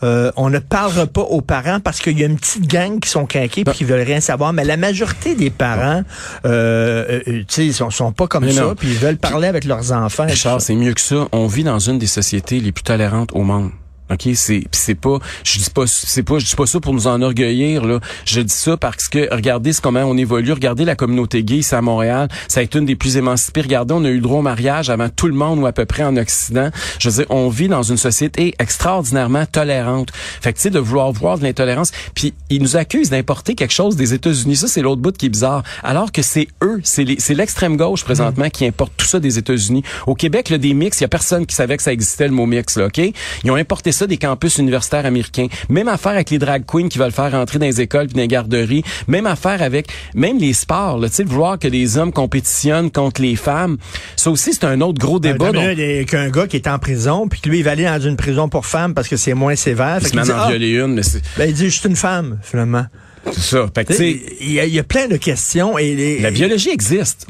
euh, 0.02 0.32
on 0.36 0.50
ne 0.50 0.58
parlera 0.58 1.06
pas 1.06 1.22
aux 1.22 1.40
parents 1.40 1.80
parce 1.80 2.00
qu'il 2.00 2.18
y 2.18 2.24
a 2.24 2.26
une 2.26 2.38
petite 2.38 2.66
gang 2.66 2.98
qui 3.00 3.08
sont 3.08 3.26
quinqués 3.26 3.62
et 3.62 3.72
qui 3.72 3.84
veulent 3.84 4.00
rien 4.06 4.20
savoir. 4.20 4.52
Mais 4.52 4.64
la 4.64 4.76
majorité 4.76 5.34
des 5.34 5.50
parents, 5.50 6.02
euh, 6.44 7.20
euh, 7.28 7.42
tu 7.48 7.68
sais, 7.68 7.72
sont, 7.72 7.90
sont 7.90 8.12
pas 8.12 8.26
comme 8.26 8.50
ça, 8.50 8.74
puis 8.76 8.88
ils 8.88 8.98
veulent 8.98 9.18
parler 9.18 9.48
avec 9.48 9.64
leurs 9.64 9.92
enfants. 9.92 10.26
Charles, 10.28 10.60
c'est 10.60 10.74
mieux 10.74 10.94
que 10.94 11.00
ça. 11.00 11.28
On 11.32 11.46
vit 11.46 11.64
dans 11.64 11.78
une 11.78 11.98
des 11.98 12.06
sociétés 12.06 12.60
les 12.60 12.72
plus 12.72 12.84
tolérantes 12.84 13.30
au 13.32 13.42
monde. 13.42 13.70
OK, 14.12 14.28
c'est 14.34 14.64
c'est 14.72 14.94
pas 14.94 15.18
je 15.44 15.58
dis 15.58 15.70
pas 15.70 15.86
c'est 15.86 16.22
pas 16.22 16.38
je 16.38 16.46
dis 16.46 16.56
pas 16.56 16.66
ça 16.66 16.80
pour 16.80 16.92
nous 16.92 17.06
enorgueillir 17.06 17.84
là, 17.84 18.00
je 18.24 18.40
dis 18.40 18.54
ça 18.54 18.76
parce 18.76 19.08
que 19.08 19.32
regardez 19.32 19.72
comment 19.82 20.00
on 20.00 20.16
évolue, 20.16 20.52
regardez 20.52 20.84
la 20.84 20.96
communauté 20.96 21.42
gay 21.44 21.58
ici 21.58 21.74
à 21.74 21.80
Montréal, 21.80 22.28
ça 22.48 22.60
a 22.60 22.62
été 22.62 22.78
une 22.78 22.86
des 22.86 22.96
plus 22.96 23.16
émancipées. 23.16 23.62
Regardez, 23.62 23.94
on 23.94 24.04
a 24.04 24.08
eu 24.08 24.16
le 24.16 24.20
droit 24.20 24.38
au 24.40 24.42
mariage 24.42 24.90
avant 24.90 25.08
tout 25.08 25.28
le 25.28 25.34
monde 25.34 25.60
ou 25.60 25.66
à 25.66 25.72
peu 25.72 25.84
près 25.84 26.02
en 26.02 26.16
occident. 26.16 26.70
Je 26.98 27.08
veux 27.08 27.16
dire, 27.16 27.26
on 27.30 27.48
vit 27.48 27.68
dans 27.68 27.82
une 27.82 27.96
société 27.96 28.54
extraordinairement 28.58 29.46
tolérante. 29.46 30.10
Fait 30.40 30.52
que 30.52 30.58
tu 30.58 30.62
sais 30.62 30.70
de 30.70 30.78
vouloir 30.78 31.12
voir 31.12 31.38
de 31.38 31.44
l'intolérance, 31.44 31.92
puis 32.14 32.34
ils 32.50 32.62
nous 32.62 32.76
accusent 32.76 33.10
d'importer 33.10 33.54
quelque 33.54 33.72
chose 33.72 33.96
des 33.96 34.14
États-Unis. 34.14 34.56
Ça 34.56 34.68
c'est 34.68 34.82
l'autre 34.82 35.00
bout 35.00 35.16
qui 35.16 35.26
est 35.26 35.30
bizarre. 35.30 35.62
Alors 35.82 36.12
que 36.12 36.22
c'est 36.22 36.48
eux, 36.62 36.80
c'est 36.84 37.06
c'est 37.18 37.34
l'extrême 37.34 37.76
gauche 37.76 38.04
présentement 38.04 38.48
qui 38.50 38.66
importe 38.66 38.92
tout 38.96 39.06
ça 39.06 39.20
des 39.20 39.38
États-Unis. 39.38 39.82
Au 40.06 40.14
Québec, 40.14 40.50
le 40.50 40.58
des 40.58 40.74
mix, 40.74 41.00
il 41.00 41.02
y 41.02 41.04
a 41.04 41.08
personne 41.08 41.46
qui 41.46 41.54
savait 41.54 41.76
que 41.76 41.82
ça 41.82 41.92
existait 41.92 42.26
le 42.26 42.34
mot 42.34 42.46
mix 42.46 42.76
là, 42.76 42.86
OK? 42.86 43.00
Ils 43.44 43.50
ont 43.50 43.56
importé 43.56 43.92
ça 43.92 44.01
des 44.06 44.16
campus 44.16 44.58
universitaires 44.58 45.06
américains. 45.06 45.46
Même 45.68 45.88
affaire 45.88 46.12
avec 46.12 46.30
les 46.30 46.38
drag 46.38 46.64
queens 46.66 46.88
qui 46.88 46.98
veulent 46.98 47.12
faire 47.12 47.32
rentrer 47.32 47.58
dans 47.58 47.66
les 47.66 47.80
écoles 47.80 48.06
puis 48.06 48.14
dans 48.14 48.22
les 48.22 48.28
garderies. 48.28 48.82
Même 49.08 49.26
affaire 49.26 49.62
avec 49.62 49.88
même 50.14 50.38
les 50.38 50.52
sports. 50.52 51.00
Tu 51.02 51.08
sais, 51.10 51.24
voir 51.24 51.58
que 51.58 51.68
les 51.68 51.98
hommes 51.98 52.12
compétitionnent 52.12 52.90
contre 52.90 53.22
les 53.22 53.36
femmes. 53.36 53.78
Ça 54.16 54.30
aussi, 54.30 54.54
c'est 54.54 54.64
un 54.64 54.80
autre 54.80 54.98
gros 54.98 55.18
débat. 55.18 55.50
Il 55.72 55.78
y 55.78 55.98
a 56.00 56.04
qu'un 56.04 56.30
gars 56.30 56.46
qui 56.46 56.56
est 56.56 56.68
en 56.68 56.78
prison 56.78 57.28
puis 57.28 57.40
que 57.40 57.48
lui, 57.48 57.58
il 57.58 57.64
va 57.64 57.72
aller 57.72 57.84
dans 57.84 58.00
une 58.00 58.16
prison 58.16 58.48
pour 58.48 58.66
femmes 58.66 58.94
parce 58.94 59.08
que 59.08 59.16
c'est 59.16 59.34
moins 59.34 59.56
sévère. 59.56 59.98
Il 60.00 60.08
se 60.08 60.16
met 60.16 60.30
en 60.30 60.36
ah, 60.36 60.48
violer 60.48 60.70
une. 60.70 60.94
Mais 60.94 61.02
ben, 61.36 61.48
il 61.48 61.54
dit, 61.54 61.64
juste 61.64 61.84
une 61.84 61.96
femme, 61.96 62.38
finalement. 62.42 62.86
C'est 63.30 63.40
ça. 63.40 63.66
Il 64.00 64.50
y, 64.50 64.54
y, 64.54 64.78
a 64.78 64.82
plein 64.82 65.06
de 65.06 65.16
questions. 65.16 65.78
et 65.78 66.18
La 66.20 66.30
biologie 66.30 66.70
existe. 66.70 67.26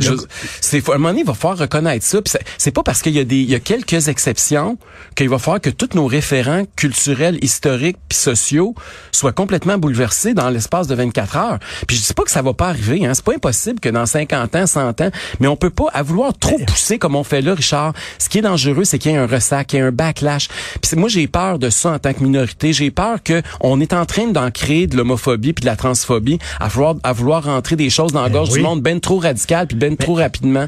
C'est 0.60 0.88
à 0.88 0.92
un 0.94 0.98
moment 0.98 1.10
donné, 1.10 1.20
il 1.20 1.26
va 1.26 1.34
falloir 1.34 1.58
reconnaître 1.58 2.04
ça. 2.04 2.18
C'est 2.58 2.70
pas 2.70 2.82
parce 2.82 3.02
qu'il 3.02 3.12
y 3.12 3.18
a 3.18 3.24
des, 3.24 3.36
il 3.36 3.50
y 3.50 3.54
a 3.54 3.60
quelques 3.60 4.08
exceptions 4.08 4.78
qu'il 5.14 5.28
va 5.28 5.38
falloir 5.38 5.60
que 5.60 5.70
tous 5.70 5.90
nos 5.94 6.06
référents 6.06 6.64
culturels, 6.76 7.38
historiques, 7.42 7.98
puis 8.08 8.18
sociaux 8.18 8.74
soient 9.12 9.32
complètement 9.32 9.78
bouleversés 9.78 10.34
dans 10.34 10.48
l'espace 10.50 10.86
de 10.86 10.94
24 10.94 11.36
heures. 11.36 11.58
Puis 11.86 11.96
je 11.96 12.06
dis 12.06 12.14
pas 12.14 12.22
que 12.22 12.30
ça 12.30 12.42
va 12.42 12.54
pas 12.54 12.68
arriver. 12.68 13.04
Hein. 13.04 13.12
C'est 13.14 13.24
pas 13.24 13.34
impossible 13.34 13.80
que 13.80 13.88
dans 13.88 14.06
50 14.06 14.56
ans, 14.56 14.66
100 14.66 15.00
ans, 15.00 15.10
mais 15.40 15.46
on 15.46 15.56
peut 15.56 15.70
pas 15.70 15.88
à 15.92 16.02
vouloir 16.02 16.36
trop 16.36 16.58
pousser 16.58 16.98
comme 16.98 17.16
on 17.16 17.24
fait 17.24 17.42
là, 17.42 17.54
Richard. 17.54 17.92
Ce 18.18 18.28
qui 18.28 18.38
est 18.38 18.42
dangereux, 18.42 18.84
c'est 18.84 18.98
qu'il 18.98 19.12
y 19.12 19.14
ait 19.14 19.18
un 19.18 19.26
ressac, 19.26 19.68
qu'il 19.68 19.78
y 19.78 19.82
ait 19.82 19.84
un 19.84 19.92
backlash. 19.92 20.48
Puis 20.80 20.96
moi, 20.96 21.08
j'ai 21.08 21.26
peur 21.26 21.58
de 21.58 21.70
ça 21.70 21.90
en 21.92 21.98
tant 21.98 22.12
que 22.12 22.22
minorité. 22.22 22.72
J'ai 22.72 22.90
peur 22.90 23.22
que 23.22 23.42
on 23.60 23.80
est 23.80 23.92
en 23.92 24.06
train 24.06 24.26
d'en 24.28 24.50
créer 24.50 24.86
de 24.86 24.96
l'homophobie 24.96 25.52
puis 25.52 25.62
de 25.62 25.66
la 25.66 25.76
transphobie, 25.82 26.38
à 26.60 26.68
vouloir, 26.68 26.94
à 27.02 27.12
vouloir 27.12 27.44
rentrer 27.44 27.76
des 27.76 27.90
choses 27.90 28.12
dans 28.12 28.22
la 28.22 28.28
ben 28.28 28.34
gorge 28.34 28.50
du 28.50 28.60
monde 28.60 28.80
ben 28.80 29.00
trop 29.00 29.18
radical 29.18 29.66
puis 29.66 29.76
ben 29.76 29.96
trop 29.96 30.14
rapidement. 30.14 30.66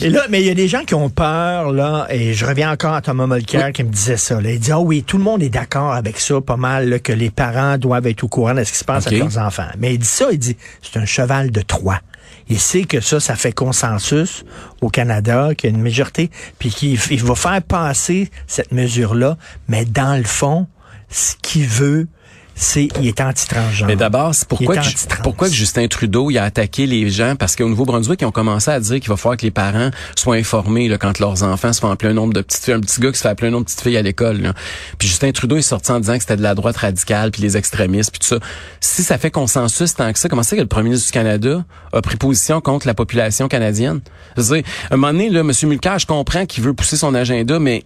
Et 0.00 0.08
là, 0.08 0.22
mais 0.30 0.40
il 0.40 0.46
y 0.46 0.50
a 0.50 0.54
des 0.54 0.68
gens 0.68 0.84
qui 0.84 0.94
ont 0.94 1.10
peur 1.10 1.72
là, 1.72 2.06
et 2.10 2.32
je 2.32 2.46
reviens 2.46 2.70
encore 2.70 2.94
à 2.94 3.02
Thomas 3.02 3.26
Mulcair 3.26 3.72
qui 3.72 3.82
me 3.82 3.90
disait 3.90 4.16
ça. 4.16 4.40
Là. 4.40 4.52
Il 4.52 4.60
dit 4.60 4.72
ah 4.72 4.80
oui, 4.80 5.02
tout 5.02 5.18
le 5.18 5.24
monde 5.24 5.42
est 5.42 5.48
d'accord 5.48 5.92
avec 5.92 6.18
ça, 6.18 6.40
pas 6.40 6.56
mal, 6.56 7.00
que 7.00 7.12
les 7.12 7.30
parents 7.30 7.76
doivent 7.76 8.06
être 8.06 8.22
au 8.22 8.28
courant 8.28 8.54
de 8.54 8.62
ce 8.64 8.72
qui 8.72 8.78
se 8.78 8.84
passe 8.84 9.06
avec 9.06 9.18
leurs 9.18 9.38
enfants. 9.38 9.68
Mais 9.78 9.94
il 9.94 9.98
dit 9.98 10.06
ça, 10.06 10.26
il 10.30 10.38
dit 10.38 10.56
c'est 10.80 10.98
un 10.98 11.06
cheval 11.06 11.50
de 11.50 11.60
Troie. 11.60 11.98
Il 12.48 12.60
sait 12.60 12.84
que 12.84 13.00
ça, 13.00 13.18
ça 13.20 13.34
fait 13.34 13.52
consensus 13.52 14.44
au 14.80 14.88
Canada, 14.88 15.54
qu'il 15.56 15.70
y 15.70 15.72
a 15.72 15.76
une 15.76 15.82
majorité, 15.82 16.30
puis 16.58 16.70
qu'il 16.70 17.22
va 17.24 17.34
faire 17.34 17.62
passer 17.62 18.30
cette 18.46 18.72
mesure-là, 18.72 19.36
mais 19.68 19.84
dans 19.84 20.16
le 20.16 20.24
fond, 20.24 20.66
ce 21.08 21.34
qu'il 21.40 21.66
veut, 21.66 22.08
c'est 22.54 22.88
il 23.00 23.06
est 23.06 23.20
anti-transgenre. 23.20 23.86
Mais 23.86 23.96
d'abord, 23.96 24.34
c'est 24.34 24.46
pourquoi 24.46 24.76
que, 24.76 25.22
pourquoi 25.22 25.48
que 25.48 25.54
Justin 25.54 25.86
Trudeau 25.88 26.30
il 26.30 26.38
a 26.38 26.44
attaqué 26.44 26.86
les 26.86 27.10
gens? 27.10 27.34
Parce 27.36 27.56
qu'au 27.56 27.68
Nouveau-Brunswick, 27.68 28.20
ils 28.22 28.26
ont 28.26 28.32
commencé 28.32 28.70
à 28.70 28.80
dire 28.80 29.00
qu'il 29.00 29.08
va 29.08 29.16
falloir 29.16 29.36
que 29.36 29.44
les 29.44 29.50
parents 29.50 29.90
soient 30.16 30.36
informés 30.36 30.88
là, 30.88 30.98
quand 30.98 31.18
leurs 31.18 31.42
enfants 31.42 31.72
se 31.72 31.80
font 31.80 31.90
appeler 31.90 32.10
un 32.10 32.14
nombre 32.14 32.32
de 32.32 32.40
petites 32.40 32.64
filles, 32.64 32.74
un 32.74 32.80
petit 32.80 33.00
gars 33.00 33.10
qui 33.10 33.18
se 33.18 33.22
fait 33.22 33.28
appeler 33.28 33.48
un 33.48 33.52
nombre 33.52 33.64
de 33.64 33.70
petites 33.70 33.82
filles 33.82 33.96
à 33.96 34.02
l'école. 34.02 34.52
Puis 34.98 35.08
Justin 35.08 35.32
Trudeau 35.32 35.56
est 35.56 35.62
sorti 35.62 35.90
en 35.92 36.00
disant 36.00 36.14
que 36.14 36.20
c'était 36.20 36.36
de 36.36 36.42
la 36.42 36.54
droite 36.54 36.76
radicale 36.76 37.30
puis 37.30 37.42
les 37.42 37.56
extrémistes 37.56 38.10
puis 38.10 38.20
tout 38.20 38.26
ça. 38.26 38.38
Si 38.80 39.02
ça 39.02 39.18
fait 39.18 39.30
consensus 39.30 39.94
tant 39.94 40.12
que 40.12 40.18
ça, 40.18 40.28
comment 40.28 40.42
c'est 40.42 40.56
que 40.56 40.60
le 40.60 40.66
premier 40.66 40.90
ministre 40.90 41.06
du 41.06 41.12
Canada 41.12 41.64
a 41.92 42.02
pris 42.02 42.16
position 42.16 42.60
contre 42.60 42.86
la 42.86 42.94
population 42.94 43.48
canadienne? 43.48 44.00
Je 44.36 44.42
veux 44.42 44.56
dire, 44.56 44.64
à 44.90 44.94
un 44.94 44.96
moment 44.96 45.12
donné 45.12 45.30
là, 45.30 45.40
M. 45.40 45.52
Mulcair, 45.64 45.98
je 45.98 46.06
comprends 46.06 46.46
qu'il 46.46 46.62
veut 46.62 46.74
pousser 46.74 46.96
son 46.96 47.14
agenda, 47.14 47.58
mais 47.58 47.84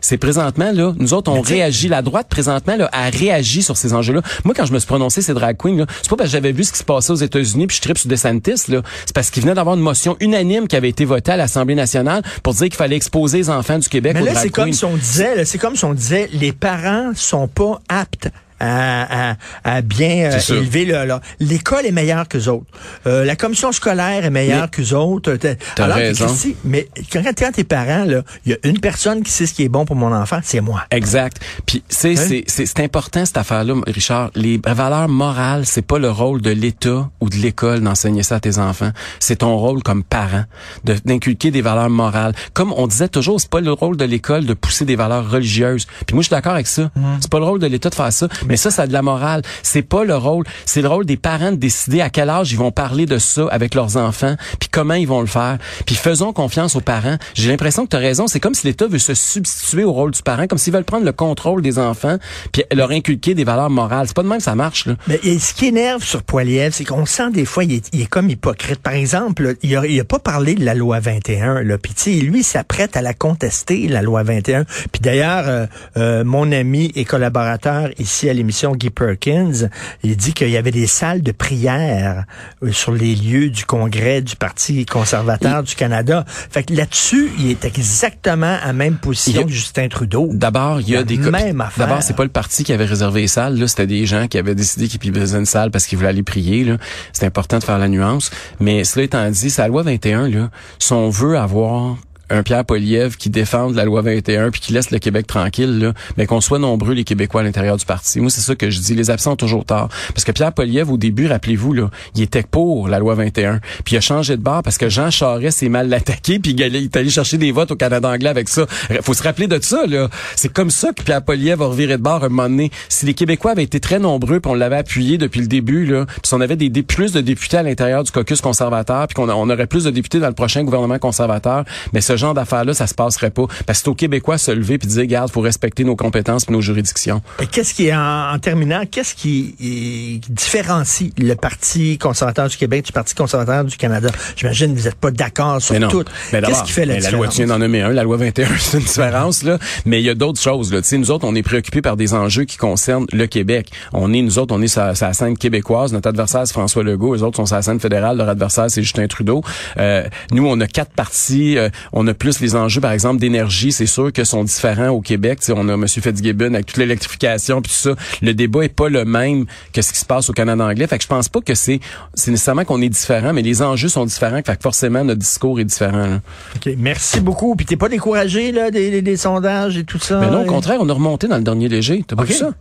c'est 0.00 0.18
présentement 0.18 0.72
là, 0.72 0.92
nous 0.98 1.14
autres 1.14 1.30
on 1.30 1.40
réagit, 1.40 1.88
la 1.88 2.02
droite 2.02 2.28
présentement 2.28 2.76
là 2.76 2.88
a 2.92 3.10
réagi 3.10 3.62
sur 3.68 3.76
ces 3.76 3.94
enjeux-là. 3.94 4.22
Moi, 4.44 4.54
quand 4.54 4.66
je 4.66 4.72
me 4.72 4.78
suis 4.78 4.86
prononcé 4.86 5.22
ces 5.22 5.34
drag 5.34 5.56
queens, 5.56 5.86
c'est 6.02 6.08
pas 6.10 6.16
parce 6.16 6.28
que 6.28 6.32
j'avais 6.32 6.52
vu 6.52 6.64
ce 6.64 6.72
qui 6.72 6.78
se 6.78 6.84
passait 6.84 7.12
aux 7.12 7.16
États-Unis 7.16 7.66
puis 7.66 7.76
je 7.76 7.82
tripe 7.82 7.98
sur 7.98 8.08
DeSantis, 8.08 8.68
là. 8.68 8.82
C'est 9.04 9.14
parce 9.14 9.30
qu'il 9.30 9.42
venait 9.42 9.54
d'avoir 9.54 9.76
une 9.76 9.82
motion 9.82 10.16
unanime 10.20 10.68
qui 10.68 10.76
avait 10.76 10.88
été 10.88 11.04
votée 11.04 11.32
à 11.32 11.36
l'Assemblée 11.36 11.74
nationale 11.74 12.22
pour 12.42 12.54
dire 12.54 12.68
qu'il 12.68 12.76
fallait 12.76 12.96
exposer 12.96 13.38
les 13.38 13.50
enfants 13.50 13.78
du 13.78 13.88
Québec 13.88 14.14
Mais 14.14 14.22
là, 14.22 14.34
c'est 14.34 14.50
comme 14.50 14.72
si 14.72 14.84
on 14.84 14.96
disait, 14.96 15.44
c'est 15.44 15.58
comme 15.58 15.76
si 15.76 15.84
on 15.84 15.94
disait, 15.94 16.28
les 16.32 16.52
parents 16.52 17.12
sont 17.14 17.48
pas 17.48 17.80
aptes 17.88 18.28
à, 18.60 19.36
à, 19.64 19.82
bien 19.82 20.32
euh, 20.32 20.54
élever 20.54 20.84
le, 20.84 21.18
l'école 21.40 21.86
est 21.86 21.92
meilleure 21.92 22.28
que 22.28 22.38
autres. 22.48 22.66
Euh, 23.06 23.24
la 23.24 23.36
commission 23.36 23.72
scolaire 23.72 24.24
est 24.24 24.30
meilleure 24.30 24.70
que 24.70 24.94
autres. 24.94 25.36
T'as 25.36 25.86
raison. 25.86 26.26
mais 26.64 26.88
quand, 27.12 27.22
quand 27.36 27.52
t'es 27.52 27.64
parent, 27.64 28.04
là, 28.04 28.22
il 28.44 28.52
y 28.52 28.54
a 28.54 28.58
une 28.64 28.80
personne 28.80 29.22
qui 29.22 29.30
sait 29.30 29.46
ce 29.46 29.54
qui 29.54 29.64
est 29.64 29.68
bon 29.68 29.84
pour 29.84 29.96
mon 29.96 30.12
enfant, 30.12 30.40
c'est 30.42 30.60
moi. 30.60 30.84
Exact. 30.90 31.40
Puis 31.66 31.82
c'est 31.88 32.18
hein? 32.18 32.40
c'est 32.46 32.66
c'est 32.66 32.80
important 32.80 33.24
cette 33.24 33.36
affaire-là, 33.36 33.74
Richard. 33.86 34.30
Les 34.34 34.60
valeurs 34.64 35.08
morales, 35.08 35.66
c'est 35.66 35.82
pas 35.82 35.98
le 35.98 36.10
rôle 36.10 36.40
de 36.42 36.50
l'État 36.50 37.08
ou 37.20 37.28
de 37.28 37.36
l'école 37.36 37.80
d'enseigner 37.80 38.22
ça 38.22 38.36
à 38.36 38.40
tes 38.40 38.58
enfants. 38.58 38.90
C'est 39.20 39.36
ton 39.36 39.56
rôle 39.56 39.82
comme 39.82 40.02
parent 40.02 40.44
de 40.84 40.96
d'inculquer 41.04 41.50
des 41.50 41.62
valeurs 41.62 41.90
morales. 41.90 42.34
Comme 42.54 42.72
on 42.76 42.86
disait 42.86 43.08
toujours, 43.08 43.40
c'est 43.40 43.50
pas 43.50 43.60
le 43.60 43.72
rôle 43.72 43.96
de 43.96 44.04
l'école 44.04 44.46
de 44.46 44.54
pousser 44.54 44.84
des 44.84 44.96
valeurs 44.96 45.30
religieuses. 45.30 45.86
Puis 46.06 46.14
moi, 46.14 46.22
je 46.22 46.26
suis 46.26 46.34
d'accord 46.34 46.54
avec 46.54 46.66
ça. 46.66 46.90
Mmh. 46.94 47.02
C'est 47.20 47.30
pas 47.30 47.38
le 47.38 47.44
rôle 47.44 47.60
de 47.60 47.66
l'État 47.66 47.90
de 47.90 47.94
faire 47.94 48.12
ça. 48.12 48.28
Mais 48.48 48.56
ça, 48.56 48.70
ça 48.70 48.82
a 48.82 48.86
de 48.86 48.92
la 48.92 49.02
morale. 49.02 49.42
C'est 49.62 49.82
pas 49.82 50.04
le 50.04 50.16
rôle, 50.16 50.44
c'est 50.64 50.82
le 50.82 50.88
rôle 50.88 51.06
des 51.06 51.16
parents 51.16 51.52
de 51.52 51.56
décider 51.56 52.00
à 52.00 52.10
quel 52.10 52.30
âge 52.30 52.52
ils 52.52 52.58
vont 52.58 52.70
parler 52.70 53.06
de 53.06 53.18
ça 53.18 53.46
avec 53.50 53.74
leurs 53.74 53.96
enfants, 53.96 54.36
puis 54.58 54.68
comment 54.70 54.94
ils 54.94 55.06
vont 55.06 55.20
le 55.20 55.26
faire. 55.26 55.58
Puis 55.86 55.94
faisons 55.94 56.32
confiance 56.32 56.76
aux 56.76 56.80
parents. 56.80 57.16
J'ai 57.34 57.50
l'impression 57.50 57.84
que 57.84 57.90
tu 57.90 57.96
as 57.96 58.00
raison, 58.00 58.26
c'est 58.26 58.40
comme 58.40 58.54
si 58.54 58.66
l'État 58.66 58.86
veut 58.86 58.98
se 58.98 59.14
substituer 59.14 59.84
au 59.84 59.92
rôle 59.92 60.10
du 60.10 60.22
parent, 60.22 60.46
comme 60.46 60.58
s'ils 60.58 60.72
veulent 60.72 60.84
prendre 60.84 61.04
le 61.04 61.12
contrôle 61.12 61.62
des 61.62 61.78
enfants, 61.78 62.18
puis 62.52 62.64
leur 62.72 62.90
inculquer 62.90 63.34
des 63.34 63.44
valeurs 63.44 63.70
morales. 63.70 64.06
C'est 64.06 64.16
pas 64.16 64.22
de 64.22 64.28
même 64.28 64.38
que 64.38 64.44
ça 64.44 64.54
marche 64.54 64.86
là. 64.86 64.94
Mais 65.06 65.20
ce 65.38 65.54
qui 65.54 65.66
énerve 65.66 66.02
sur 66.02 66.22
Poiliev, 66.22 66.72
c'est 66.72 66.84
qu'on 66.84 67.06
sent 67.06 67.30
des 67.30 67.44
fois 67.44 67.64
il 67.64 67.74
est, 67.74 68.06
comme 68.06 68.30
hypocrite. 68.30 68.80
Par 68.80 68.94
exemple, 68.94 69.54
il 69.62 69.76
a, 69.76 70.04
pas 70.04 70.18
parlé 70.18 70.54
de 70.54 70.64
la 70.64 70.74
loi 70.74 71.00
21 71.00 71.62
là, 71.62 71.78
puis 71.78 72.20
lui 72.20 72.42
s'apprête 72.42 72.96
à 72.96 73.02
la 73.02 73.14
contester 73.14 73.88
la 73.88 74.02
loi 74.02 74.22
21. 74.22 74.64
Puis 74.64 75.00
d'ailleurs, 75.00 75.48
euh, 75.48 75.66
euh, 75.96 76.24
mon 76.24 76.50
ami 76.52 76.92
et 76.94 77.04
collaborateur 77.04 77.90
ici 77.98 78.28
à 78.28 78.32
l'émission 78.38 78.72
Guy 78.72 78.90
Perkins, 78.90 79.68
il 80.02 80.16
dit 80.16 80.32
qu'il 80.32 80.48
y 80.48 80.56
avait 80.56 80.70
des 80.70 80.86
salles 80.86 81.22
de 81.22 81.32
prière 81.32 82.24
euh, 82.62 82.72
sur 82.72 82.92
les 82.92 83.14
lieux 83.14 83.50
du 83.50 83.64
congrès 83.64 84.22
du 84.22 84.36
Parti 84.36 84.86
conservateur 84.86 85.62
du 85.62 85.74
Canada. 85.74 86.24
Fait 86.26 86.62
que 86.62 86.74
là-dessus, 86.74 87.30
il 87.38 87.50
est 87.50 87.64
exactement 87.64 88.56
à 88.62 88.72
même 88.72 88.96
position 88.96 89.44
que 89.44 89.50
Justin 89.50 89.88
Trudeau. 89.88 90.30
D'abord, 90.32 90.80
il 90.80 90.90
y 90.90 90.96
a, 90.96 91.02
des 91.02 91.18
même 91.18 91.60
affaire. 91.60 91.86
D'abord, 91.86 92.02
c'est 92.02 92.16
pas 92.16 92.24
le 92.24 92.30
parti 92.30 92.64
qui 92.64 92.72
avait 92.72 92.84
réservé 92.84 93.22
les 93.22 93.28
salles. 93.28 93.58
Là, 93.58 93.68
c'était 93.68 93.86
des 93.86 94.06
gens 94.06 94.28
qui 94.28 94.38
avaient 94.38 94.54
décidé 94.54 94.88
qu'ils 94.88 95.12
besoin 95.12 95.40
une 95.40 95.46
salle 95.46 95.70
parce 95.70 95.86
qu'ils 95.86 95.98
voulaient 95.98 96.10
aller 96.10 96.22
prier. 96.22 96.64
Là, 96.64 96.76
c'est 97.12 97.26
important 97.26 97.58
de 97.58 97.64
faire 97.64 97.78
la 97.78 97.88
nuance. 97.88 98.30
Mais 98.60 98.84
cela 98.84 99.04
étant 99.04 99.30
dit, 99.30 99.52
la 99.58 99.68
loi 99.68 99.82
21. 99.82 100.28
Là, 100.28 100.50
si 100.78 100.92
on 100.92 101.10
veut 101.10 101.38
avoir 101.38 101.96
un 102.30 102.42
Pierre 102.42 102.64
Poliev 102.64 103.16
qui 103.16 103.30
défende 103.30 103.74
la 103.74 103.84
loi 103.84 104.02
21 104.02 104.50
puis 104.50 104.60
qui 104.60 104.72
laisse 104.72 104.90
le 104.90 104.98
Québec 104.98 105.26
tranquille, 105.26 105.78
là, 105.78 105.92
mais 106.16 106.26
qu'on 106.26 106.40
soit 106.40 106.58
nombreux 106.58 106.94
les 106.94 107.04
Québécois 107.04 107.40
à 107.40 107.44
l'intérieur 107.44 107.76
du 107.76 107.84
parti. 107.84 108.20
Moi, 108.20 108.30
c'est 108.30 108.40
ça 108.40 108.54
que 108.54 108.70
je 108.70 108.80
dis. 108.80 108.94
Les 108.94 109.10
absents 109.10 109.32
ont 109.32 109.36
toujours 109.36 109.64
tard. 109.64 109.88
Parce 110.14 110.24
que 110.24 110.32
Pierre 110.32 110.52
Poliev, 110.52 110.90
au 110.90 110.96
début, 110.96 111.26
rappelez-vous, 111.26 111.72
là, 111.72 111.90
il 112.14 112.22
était 112.22 112.42
pour 112.42 112.88
la 112.88 112.98
loi 112.98 113.14
21. 113.14 113.60
Puis 113.84 113.94
il 113.94 113.98
a 113.98 114.00
changé 114.00 114.36
de 114.36 114.42
bord 114.42 114.62
parce 114.62 114.78
que 114.78 114.88
Jean 114.88 115.10
Charest 115.10 115.58
s'est 115.58 115.68
mal 115.68 115.92
attaqué 115.92 116.38
puis 116.38 116.52
il 116.52 116.60
est 116.62 116.96
allé 116.96 117.10
chercher 117.10 117.38
des 117.38 117.52
votes 117.52 117.70
au 117.70 117.76
Canada 117.76 118.08
anglais 118.08 118.28
avec 118.28 118.48
ça. 118.48 118.66
Faut 119.02 119.14
se 119.14 119.22
rappeler 119.22 119.46
de 119.46 119.58
ça, 119.62 119.86
là. 119.86 120.08
C'est 120.36 120.52
comme 120.52 120.70
ça 120.70 120.92
que 120.92 121.02
Pierre 121.02 121.22
Poliev 121.22 121.62
a 121.62 121.66
reviré 121.66 121.96
de 121.96 122.02
bord 122.02 122.24
un 122.24 122.28
moment 122.28 122.48
donné. 122.48 122.70
Si 122.88 123.06
les 123.06 123.14
Québécois 123.14 123.52
avaient 123.52 123.64
été 123.64 123.80
très 123.80 123.98
nombreux 123.98 124.40
puis 124.40 124.50
on 124.50 124.54
l'avait 124.54 124.76
appuyé 124.76 125.18
depuis 125.18 125.40
le 125.40 125.46
début, 125.46 125.86
là, 125.86 126.06
puis 126.06 126.20
si 126.24 126.34
on 126.34 126.40
avait 126.40 126.56
des, 126.56 126.70
plus 126.82 127.12
de 127.12 127.20
députés 127.20 127.56
à 127.56 127.62
l'intérieur 127.62 128.04
du 128.04 128.10
caucus 128.10 128.40
conservateur 128.40 129.06
puis 129.06 129.14
qu'on 129.14 129.28
on 129.28 129.50
aurait 129.50 129.66
plus 129.66 129.84
de 129.84 129.90
députés 129.90 130.20
dans 130.20 130.28
le 130.28 130.34
prochain 130.34 130.64
gouvernement 130.64 130.98
conservateur, 130.98 131.64
mais 131.92 132.00
ce 132.00 132.16
genre 132.18 132.34
d'affaires-là, 132.34 132.74
ça 132.74 132.86
se 132.86 132.94
passerait 132.94 133.30
pas. 133.30 133.46
Parce 133.66 133.78
que 133.78 133.84
c'est 133.84 133.88
aux 133.88 133.94
Québécois 133.94 134.38
se 134.38 134.50
lever 134.50 134.78
puis 134.78 134.88
dire, 134.88 135.06
garde, 135.06 135.30
faut 135.30 135.40
respecter 135.40 135.84
nos 135.84 135.96
compétences 135.96 136.46
et 136.48 136.52
nos 136.52 136.60
juridictions. 136.60 137.22
Qu'est-ce 137.50 137.74
qui 137.74 137.86
est, 137.86 137.94
en, 137.94 138.38
terminant, 138.38 138.82
qu'est-ce 138.90 139.14
qui, 139.14 140.20
différencie 140.28 141.12
le 141.18 141.34
Parti 141.34 141.98
conservateur 141.98 142.48
du 142.48 142.56
Québec 142.56 142.84
du 142.86 142.92
Parti 142.92 143.14
conservateur 143.14 143.64
du 143.64 143.76
Canada? 143.76 144.10
J'imagine 144.36 144.74
que 144.74 144.80
vous 144.80 144.84
n'êtes 144.86 144.96
pas 144.96 145.10
d'accord 145.10 145.60
sur 145.62 145.76
tout. 145.88 146.04
Qu'est-ce 146.30 146.64
qui 146.64 146.72
fait 146.72 146.86
la 146.86 146.96
différence? 146.96 147.12
La 147.12 147.18
loi, 147.18 147.28
tu 147.28 147.36
viens 147.36 147.46
d'en 147.46 147.58
nommer 147.58 147.82
un, 147.82 147.92
la 147.92 148.02
loi 148.02 148.16
21, 148.16 148.48
c'est 148.58 148.78
une 148.78 148.84
différence, 148.84 149.42
là. 149.42 149.58
Mais 149.86 150.00
il 150.00 150.04
y 150.04 150.10
a 150.10 150.14
d'autres 150.14 150.40
choses, 150.40 150.72
là. 150.72 150.82
Tu 150.82 150.88
sais, 150.88 150.98
nous 150.98 151.10
autres, 151.10 151.26
on 151.26 151.34
est 151.34 151.42
préoccupés 151.42 151.82
par 151.82 151.96
des 151.96 152.14
enjeux 152.14 152.44
qui 152.44 152.56
concernent 152.56 153.06
le 153.12 153.26
Québec. 153.26 153.70
On 153.92 154.12
est, 154.12 154.22
nous 154.22 154.38
autres, 154.38 154.54
on 154.54 154.62
est 154.62 154.68
sur, 154.68 154.82
la 154.82 154.94
scène 154.94 155.36
québécoise. 155.36 155.92
Notre 155.92 156.08
adversaire, 156.08 156.46
c'est 156.46 156.52
François 156.52 156.82
Legault. 156.82 157.14
Les 157.14 157.22
autres 157.22 157.36
sont 157.36 157.46
sur 157.46 157.56
la 157.56 157.62
scène 157.62 157.80
fédérale. 157.80 158.16
Leur 158.16 158.28
adversaire, 158.28 158.70
c'est 158.70 158.82
Justin 158.82 159.06
Trudeau. 159.06 159.42
Euh, 159.78 160.04
nous, 160.32 160.46
on 160.46 160.60
a 160.60 160.66
quatre 160.66 160.92
partis. 160.92 161.58
Euh, 161.58 161.68
on 161.92 162.06
a 162.06 162.07
plus 162.12 162.40
les 162.40 162.54
enjeux, 162.56 162.80
par 162.80 162.92
exemple, 162.92 163.20
d'énergie, 163.20 163.72
c'est 163.72 163.86
sûr 163.86 164.12
que 164.12 164.24
sont 164.24 164.44
différents 164.44 164.90
au 164.90 165.00
Québec. 165.00 165.40
T'sais, 165.40 165.52
on 165.54 165.68
a 165.68 165.74
M. 165.74 165.86
Fitzgibbon 165.88 166.54
avec 166.54 166.66
toute 166.66 166.76
l'électrification 166.76 167.62
puis 167.62 167.72
tout 167.72 167.78
ça. 167.78 167.94
Le 168.22 168.34
débat 168.34 168.64
est 168.64 168.74
pas 168.74 168.88
le 168.88 169.04
même 169.04 169.46
que 169.72 169.82
ce 169.82 169.92
qui 169.92 169.98
se 169.98 170.04
passe 170.04 170.30
au 170.30 170.32
Canada 170.32 170.64
anglais. 170.64 170.86
Fait 170.86 170.98
que 170.98 171.04
je 171.04 171.08
pense 171.08 171.28
pas 171.28 171.40
que 171.40 171.54
c'est 171.54 171.80
c'est 172.14 172.30
nécessairement 172.30 172.64
qu'on 172.64 172.82
est 172.82 172.88
différent, 172.88 173.32
mais 173.32 173.42
les 173.42 173.62
enjeux 173.62 173.88
sont 173.88 174.04
différents. 174.04 174.40
Fait 174.44 174.56
que 174.56 174.62
forcément 174.62 175.04
notre 175.04 175.20
discours 175.20 175.60
est 175.60 175.64
différent. 175.64 176.06
Là. 176.06 176.20
OK, 176.56 176.72
merci 176.76 177.20
beaucoup. 177.20 177.56
Puis 177.56 177.66
t'es 177.66 177.76
pas 177.76 177.88
découragé 177.88 178.52
là 178.52 178.70
des, 178.70 179.02
des, 179.02 179.16
sondages 179.16 179.76
et 179.76 179.84
tout 179.84 179.98
ça. 179.98 180.20
Mais 180.20 180.30
non, 180.30 180.42
au 180.42 180.46
contraire, 180.46 180.78
on 180.80 180.88
a 180.88 180.92
remonté 180.92 181.28
dans 181.28 181.36
le 181.36 181.42
dernier 181.42 181.68
léger. 181.68 182.04
T'as 182.06 182.16
pas 182.16 182.24
vu 182.24 182.34
ça? 182.34 182.52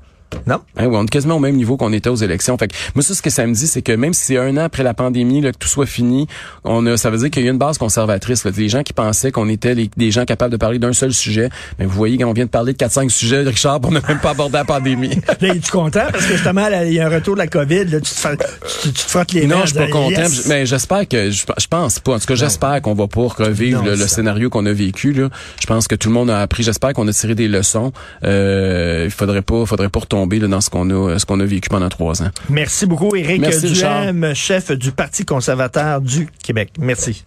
Non? 0.45 0.61
Hein, 0.77 0.87
on 0.91 1.03
est 1.03 1.09
quasiment 1.09 1.35
au 1.35 1.39
même 1.39 1.55
niveau 1.55 1.77
qu'on 1.77 1.93
était 1.93 2.09
aux 2.09 2.15
élections. 2.15 2.57
Fait 2.57 2.67
que 2.67 2.75
moi, 2.95 3.03
ça, 3.03 3.13
ce 3.13 3.21
que 3.21 3.29
ça 3.29 3.45
me 3.45 3.53
dit, 3.53 3.67
c'est 3.67 3.81
que 3.81 3.91
même 3.91 4.13
si 4.13 4.25
c'est 4.25 4.37
un 4.37 4.55
an 4.57 4.65
après 4.65 4.83
la 4.83 4.93
pandémie, 4.93 5.41
là, 5.41 5.51
que 5.51 5.57
tout 5.57 5.67
soit 5.67 5.85
fini, 5.85 6.27
on 6.63 6.85
a, 6.85 6.97
ça 6.97 7.09
veut 7.09 7.17
dire 7.17 7.29
qu'il 7.29 7.43
y 7.43 7.47
a 7.47 7.51
une 7.51 7.57
base 7.57 7.77
conservatrice. 7.77 8.43
Là. 8.43 8.51
Les 8.55 8.69
gens 8.69 8.83
qui 8.83 8.93
pensaient 8.93 9.31
qu'on 9.31 9.49
était 9.49 9.75
des 9.75 10.11
gens 10.11 10.25
capables 10.25 10.51
de 10.51 10.57
parler 10.57 10.79
d'un 10.79 10.93
seul 10.93 11.13
sujet, 11.13 11.49
mais 11.79 11.85
vous 11.85 11.95
voyez, 11.95 12.17
quand 12.17 12.27
on 12.27 12.33
vient 12.33 12.45
de 12.45 12.49
parler 12.49 12.73
de 12.73 12.77
4-5 12.77 13.09
sujets, 13.09 13.41
Richard, 13.41 13.79
on 13.83 13.91
n'a 13.91 14.01
même 14.07 14.19
pas 14.19 14.31
abordé 14.31 14.57
la 14.57 14.65
pandémie. 14.65 15.19
là, 15.41 15.47
es-tu 15.55 15.71
content? 15.71 16.07
Parce 16.11 16.25
que 16.25 16.33
justement, 16.33 16.67
il 16.83 16.93
y 16.93 16.99
a 16.99 17.07
un 17.07 17.09
retour 17.09 17.35
de 17.35 17.39
la 17.39 17.47
COVID, 17.47 17.85
là, 17.85 18.01
tu, 18.01 18.13
te, 18.13 18.83
tu, 18.83 18.93
te 18.93 18.99
frottes 18.99 19.31
les 19.33 19.47
mains. 19.47 19.55
Non, 19.55 19.61
je 19.61 19.67
suis 19.67 19.77
pas 19.77 19.87
content. 19.87 20.27
Mais 20.47 20.65
j'espère 20.65 21.07
que, 21.07 21.31
je, 21.31 21.45
pense 21.69 21.99
pas. 21.99 22.13
En 22.13 22.19
tout 22.19 22.25
cas, 22.25 22.35
j'espère 22.35 22.81
qu'on 22.81 22.93
va 22.93 23.07
pas 23.07 23.27
revivre 23.27 23.83
le, 23.83 23.95
scénario 23.95 24.49
qu'on 24.49 24.65
a 24.65 24.73
vécu. 24.73 25.13
Là. 25.13 25.29
Je 25.59 25.65
pense 25.67 25.87
que 25.87 25.95
tout 25.95 26.09
le 26.09 26.13
monde 26.13 26.29
a 26.29 26.41
appris. 26.41 26.63
J'espère 26.63 26.93
qu'on 26.93 27.07
a 27.07 27.13
tiré 27.13 27.35
des 27.35 27.47
leçons. 27.47 27.91
Euh, 28.23 29.03
il 29.05 29.11
faudrait 29.11 29.41
pas, 29.41 29.65
faudrait 29.65 29.89
pas 29.89 29.99
retourner 29.99 30.16
tomber 30.17 30.39
dans 30.39 30.61
ce 30.61 30.69
qu'on 30.69 30.89
a, 30.89 31.19
ce 31.19 31.25
qu'on 31.25 31.39
a 31.39 31.45
vécu 31.45 31.69
pendant 31.69 31.89
trois 31.89 32.23
ans. 32.23 32.29
Merci 32.49 32.85
beaucoup, 32.87 33.15
Éric 33.15 33.41
Duhem, 33.61 34.33
chef 34.33 34.71
du 34.71 34.91
Parti 34.91 35.25
conservateur 35.25 36.01
du 36.01 36.27
Québec. 36.43 36.71
Merci. 36.79 37.23